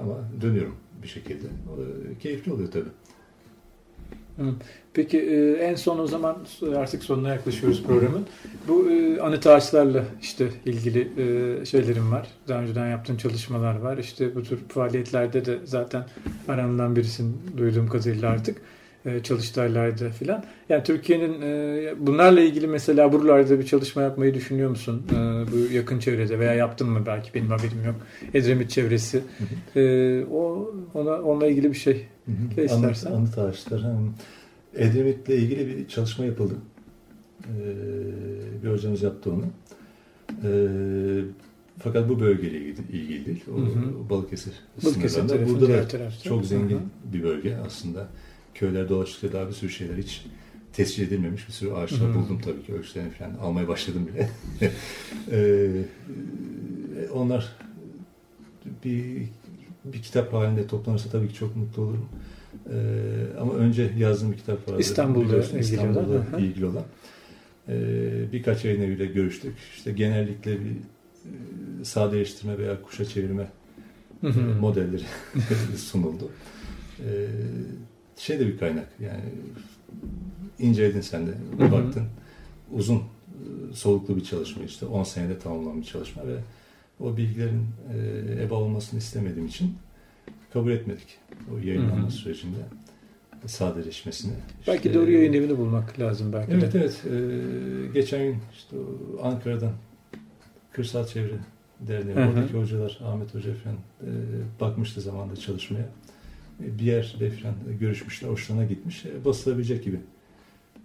ama 0.00 0.18
dönüyorum 0.40 0.76
bir 1.02 1.08
şekilde. 1.08 1.46
O 1.74 1.78
da 1.78 1.84
keyifli 2.20 2.52
oluyor 2.52 2.70
tabii. 2.70 2.88
Peki 4.94 5.18
e, 5.18 5.52
en 5.52 5.74
son 5.74 5.98
o 5.98 6.06
zaman 6.06 6.36
artık 6.76 7.04
sonuna 7.04 7.28
yaklaşıyoruz 7.28 7.82
programın. 7.82 8.26
Bu 8.68 8.90
e, 8.90 9.20
anıt 9.20 9.46
ağaçlarla 9.46 10.04
işte 10.22 10.48
ilgili 10.64 11.00
e, 11.00 11.64
şeylerim 11.66 12.12
var. 12.12 12.28
Daha 12.48 12.60
önceden 12.60 12.86
yaptığın 12.86 13.16
çalışmalar 13.16 13.76
var. 13.80 13.98
İşte 13.98 14.34
bu 14.34 14.42
tür 14.42 14.58
faaliyetlerde 14.68 15.44
de 15.44 15.58
zaten 15.64 16.04
aranılan 16.48 16.96
birisin 16.96 17.40
duyduğum 17.56 17.88
kadarıyla 17.88 18.30
artık. 18.30 18.58
E, 19.06 19.22
çalıştaylarda 19.22 20.10
filan. 20.10 20.44
Yani 20.68 20.84
Türkiye'nin 20.84 21.42
e, 21.42 21.94
bunlarla 21.98 22.40
ilgili 22.40 22.66
mesela 22.66 23.12
buralarda 23.12 23.58
bir 23.58 23.66
çalışma 23.66 24.02
yapmayı 24.02 24.34
düşünüyor 24.34 24.70
musun? 24.70 25.06
E, 25.10 25.14
bu 25.16 25.72
yakın 25.74 25.98
çevrede 25.98 26.38
veya 26.38 26.54
yaptın 26.54 26.88
mı 26.88 27.02
belki 27.06 27.34
benim 27.34 27.50
haberim 27.50 27.84
yok. 27.86 27.94
Edremit 28.34 28.70
çevresi. 28.70 29.22
E, 29.76 30.24
o 30.24 30.70
ona 30.94 31.22
onunla 31.22 31.46
ilgili 31.46 31.70
bir 31.70 31.76
şey. 31.76 32.06
Anıt, 32.28 32.58
istersen. 32.58 33.12
anıt 33.12 33.36
hem 33.70 34.14
Edremit'le 34.76 35.28
ilgili 35.28 35.66
bir 35.68 35.88
çalışma 35.88 36.24
yapıldı. 36.24 36.54
Bir 38.64 38.70
hocamız 38.70 39.02
yaptı 39.02 39.30
onu. 39.32 39.44
Fakat 41.78 42.08
bu 42.08 42.20
bölgeyle 42.20 42.58
ilgili, 42.58 43.26
değil. 43.26 43.44
O 43.54 43.56
Hı 43.56 43.62
hı. 43.62 44.10
Balıkesir 44.10 44.52
Balıkesir 44.84 45.08
sınırlarında. 45.08 45.48
Burada 45.48 45.68
da 45.68 46.10
çok 46.24 46.44
zengin 46.44 46.76
Hı 46.76 46.80
hı. 46.80 47.12
bir 47.12 47.22
bölge 47.22 47.56
aslında. 47.66 48.08
Köyler 48.58 48.88
dolaştıkça 48.88 49.32
daha 49.32 49.48
bir 49.48 49.52
sürü 49.52 49.70
şeyler 49.70 49.96
hiç 49.96 50.24
tescil 50.72 51.06
edilmemiş 51.06 51.48
bir 51.48 51.52
sürü 51.52 51.72
ağaçlar 51.72 52.10
hı. 52.10 52.14
buldum 52.14 52.40
tabii 52.44 52.62
ki. 52.62 52.74
Ölçülerini 52.74 53.10
falan 53.10 53.34
almaya 53.34 53.68
başladım 53.68 54.08
bile. 54.08 54.30
Ee, 55.30 55.84
onlar 57.12 57.56
bir 58.84 59.22
bir 59.84 60.02
kitap 60.02 60.32
halinde 60.32 60.66
toplanırsa 60.66 61.10
tabii 61.10 61.28
ki 61.28 61.34
çok 61.34 61.56
mutlu 61.56 61.82
olurum. 61.82 62.08
Ee, 62.70 63.40
ama 63.40 63.52
önce 63.52 63.90
yazdığım 63.98 64.32
bir 64.32 64.36
kitap 64.36 64.68
vardı. 64.68 64.80
İstanbul'da 64.80 65.26
Biliyorsun, 65.26 65.58
ilgili 65.58 65.80
olan, 65.80 65.88
İstanbul'da 65.88 66.38
ilgili 66.38 66.66
olan. 66.66 66.84
Ee, 67.68 68.32
birkaç 68.32 68.64
yayın 68.64 68.82
eviyle 68.82 69.06
görüştük. 69.06 69.54
İşte 69.76 69.92
genellikle 69.92 70.60
bir 70.60 70.70
e, 70.70 71.84
sadeleştirme 71.84 72.58
veya 72.58 72.82
kuşa 72.82 73.04
çevirme 73.04 73.48
e, 74.22 74.28
modelleri 74.60 75.02
sunuldu. 75.76 76.30
Ee, 77.00 77.26
şey 78.16 78.40
de 78.40 78.46
bir 78.46 78.58
kaynak 78.58 78.86
yani 79.00 79.20
inceledin 80.58 81.00
sen 81.00 81.26
de 81.26 81.32
baktın. 81.72 82.02
Uzun 82.72 82.96
e, 82.96 83.02
soluklu 83.74 84.16
bir 84.16 84.24
çalışma 84.24 84.64
işte 84.64 84.86
10 84.86 85.02
senede 85.04 85.38
tamamlanan 85.38 85.80
bir 85.80 85.86
çalışma 85.86 86.22
ve 86.26 86.36
o 87.00 87.16
bilgilerin 87.16 87.62
e, 87.94 88.42
eba 88.42 88.54
olmasını 88.54 88.98
istemediğim 88.98 89.46
için 89.48 89.74
kabul 90.52 90.70
etmedik 90.70 91.18
o 91.54 91.58
yayınlanma 91.66 92.02
Hı 92.02 92.06
hı. 92.06 92.10
sürecinde 92.10 92.58
sadeleşmesini. 93.46 94.32
Belki 94.66 94.88
İşte- 94.88 94.94
doğru 95.00 95.10
yayın 95.10 95.32
evini 95.32 95.58
bulmak 95.58 96.00
lazım 96.00 96.32
belki 96.32 96.52
Evet 96.52 96.72
de. 96.72 96.78
evet. 96.78 97.02
Ee, 97.06 97.92
geçen 97.94 98.24
gün 98.24 98.36
işte 98.54 98.76
Ankara'dan 99.22 99.72
Kırsal 100.72 101.06
Çevre 101.06 101.32
Derneği, 101.80 102.16
Hı 102.16 102.20
hı. 102.24 102.28
oradaki 102.28 102.54
hocalar, 102.54 103.00
Ahmet 103.04 103.34
Hoca 103.34 103.54
falan 103.54 103.76
e, 103.76 104.10
bakmıştı 104.60 105.00
zamanda 105.00 105.36
çalışmaya. 105.36 105.88
E, 106.64 106.78
bir 106.78 106.84
yerde 106.84 107.30
falan 107.30 107.54
görüşmüşler, 107.80 108.28
hoşlarına 108.28 108.64
gitmiş. 108.64 109.04
E, 109.06 109.24
basılabilecek 109.24 109.84
gibi 109.84 110.00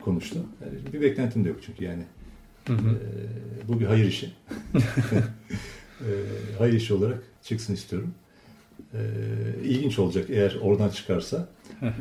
konuştu. 0.02 0.40
Yani 0.66 0.94
bir 0.94 1.02
beklentim 1.02 1.46
de 1.46 1.50
yok 1.50 1.60
çünkü 1.66 1.84
yani. 1.84 2.04
Hı 2.68 2.74
E, 2.74 2.76
hı. 2.76 3.00
bu 3.68 3.80
bir 3.80 3.86
hayır 3.86 4.06
işi. 4.06 4.26
e, 6.02 6.10
hayır 6.58 6.74
işi 6.74 6.94
olarak 6.94 7.24
çıksın 7.44 7.74
istiyorum. 7.74 8.14
E, 8.94 9.00
ilginç 9.64 10.00
olacak 10.00 10.26
eğer 10.30 10.58
oradan 10.62 10.90
çıkarsa. 10.90 11.50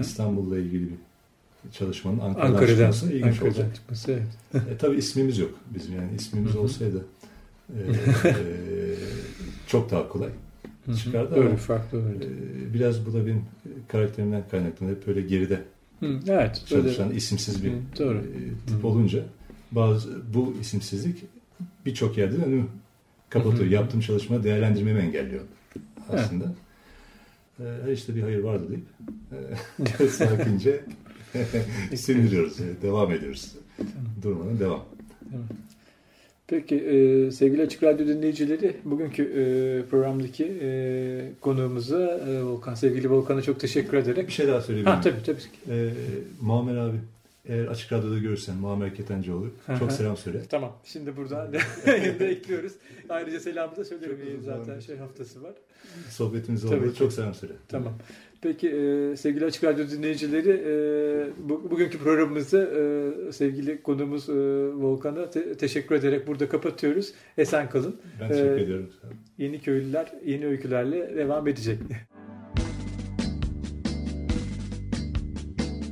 İstanbul'la 0.01 0.59
ilgili 0.59 0.83
bir 0.91 1.71
çalışmanın 1.73 2.19
Ankara'dan, 2.19 2.47
Ankara'dan, 2.53 2.73
çıkması 2.75 3.07
ilginç 3.13 3.25
Ankara'dan 3.25 3.49
olacak. 3.49 3.75
çıkması. 3.75 4.13
Evet. 4.13 4.65
E, 4.75 4.77
tabii 4.77 4.97
ismimiz 4.97 5.39
yok 5.39 5.51
bizim 5.75 5.95
yani 5.97 6.15
ismimiz 6.17 6.53
Hı 6.53 6.59
hı. 6.59 6.61
olsaydı 6.61 7.05
e, 7.69 7.81
e, 8.29 8.35
çok 9.67 9.91
daha 9.91 10.09
kolay. 10.09 10.31
Hı 10.91 10.95
hı. 10.95 10.99
Çıkardı 10.99 11.41
ama- 11.41 11.57
farklı 11.57 11.99
E, 11.99 12.01
olurdu. 12.01 12.25
biraz 12.75 13.07
bu 13.07 13.13
da 13.13 13.27
benim 13.27 13.43
karakterimden 13.89 14.43
kaynaklanıyor. 14.51 14.97
Hep 14.97 15.07
böyle 15.07 15.21
geride 15.21 15.63
Hı, 16.01 16.07
evet. 16.29 16.65
böyle- 16.71 16.83
çalışan 16.83 17.11
isimsiz 17.11 17.65
bir 17.65 17.71
Hı, 17.71 17.75
doğru. 17.99 18.19
e, 18.19 18.67
tip 18.67 18.83
Hı. 18.83 18.87
olunca 18.87 19.25
bazı 19.73 20.35
bu 20.35 20.55
isimsizlik 20.61 21.25
birçok 21.87 22.19
yerde 22.19 22.37
önümü 22.37 22.65
kapatıyor. 23.29 23.65
Hı 23.65 23.69
hı. 23.69 23.73
Yaptığım 23.75 24.01
çalışma 24.01 24.45
değerlendirmemi 24.45 25.01
engelliyor 25.01 25.43
aslında. 26.09 26.55
E, 27.61 27.93
işte 27.93 28.15
bir 28.17 28.23
hayır 28.23 28.39
vardı 28.39 28.65
deyip 28.69 30.11
sakince 30.13 30.81
sindiriyoruz. 31.97 32.59
Devam 32.83 33.13
ediyoruz. 33.13 33.53
Durmadan 34.23 34.59
devam. 34.61 34.85
Peki 36.51 36.77
e, 36.77 37.31
sevgili 37.31 37.63
Açık 37.63 37.83
Radyo 37.83 38.07
dinleyicileri 38.07 38.77
bugünkü 38.85 39.23
e, 39.23 39.43
programdaki 39.91 40.45
e, 40.63 40.71
konuğumuza 41.41 42.21
e, 42.29 42.43
Volkan, 42.43 42.75
sevgili 42.75 43.11
Volkan'a 43.11 43.43
çok 43.43 43.61
teşekkür 43.61 43.97
ederek. 43.97 44.27
Bir 44.27 44.33
şey 44.33 44.49
daha 44.49 44.61
söyleyebilirim. 44.61 44.97
Ha 44.97 45.03
tabii 45.03 45.23
tabii. 45.27 45.39
Ee, 45.71 45.91
Muammer 46.41 46.77
abi 46.77 46.97
eğer 47.45 47.67
açık 47.67 47.93
radyoda 47.93 48.19
görürsen 48.19 48.57
Muammer 48.57 48.95
Ketencoğlu 48.95 49.51
çok 49.79 49.93
selam 49.93 50.17
söyle. 50.17 50.43
Tamam. 50.49 50.77
Şimdi 50.85 51.17
buradan 51.17 51.53
yayında 51.87 52.25
ekliyoruz. 52.25 52.73
Ayrıca 53.09 53.41
selamı 53.41 53.77
da 53.77 53.85
söylerim. 53.85 54.19
Zaten 54.45 54.81
şey 54.81 54.97
haftası 54.97 55.43
var. 55.43 55.53
Sohbetimiz 56.09 56.65
oldu. 56.65 56.95
Çok 56.99 57.13
selam 57.13 57.35
söyle. 57.35 57.53
Tamam. 57.69 57.93
Peki 58.43 58.69
e, 58.71 59.17
sevgili 59.17 59.45
Açık 59.45 59.65
Radyo 59.65 59.89
dinleyicileri 59.91 60.51
e, 60.67 61.49
bu, 61.49 61.71
bugünkü 61.71 61.99
programımızı 61.99 62.59
e, 63.29 63.33
sevgili 63.33 63.83
konuğumuz 63.83 64.29
e, 64.29 64.33
Volkan'a 64.73 65.31
te- 65.31 65.55
teşekkür 65.55 65.95
ederek 65.95 66.27
burada 66.27 66.49
kapatıyoruz. 66.49 67.13
Esen 67.39 67.71
kalın. 67.71 67.97
Ben 68.21 68.29
teşekkür 68.29 68.57
Ee, 68.59 68.63
ediyorum. 68.63 68.91
Yeni 69.39 69.61
köylüler 69.61 70.13
yeni 70.25 70.47
öykülerle 70.47 71.17
devam 71.17 71.49
edecek. 71.49 71.79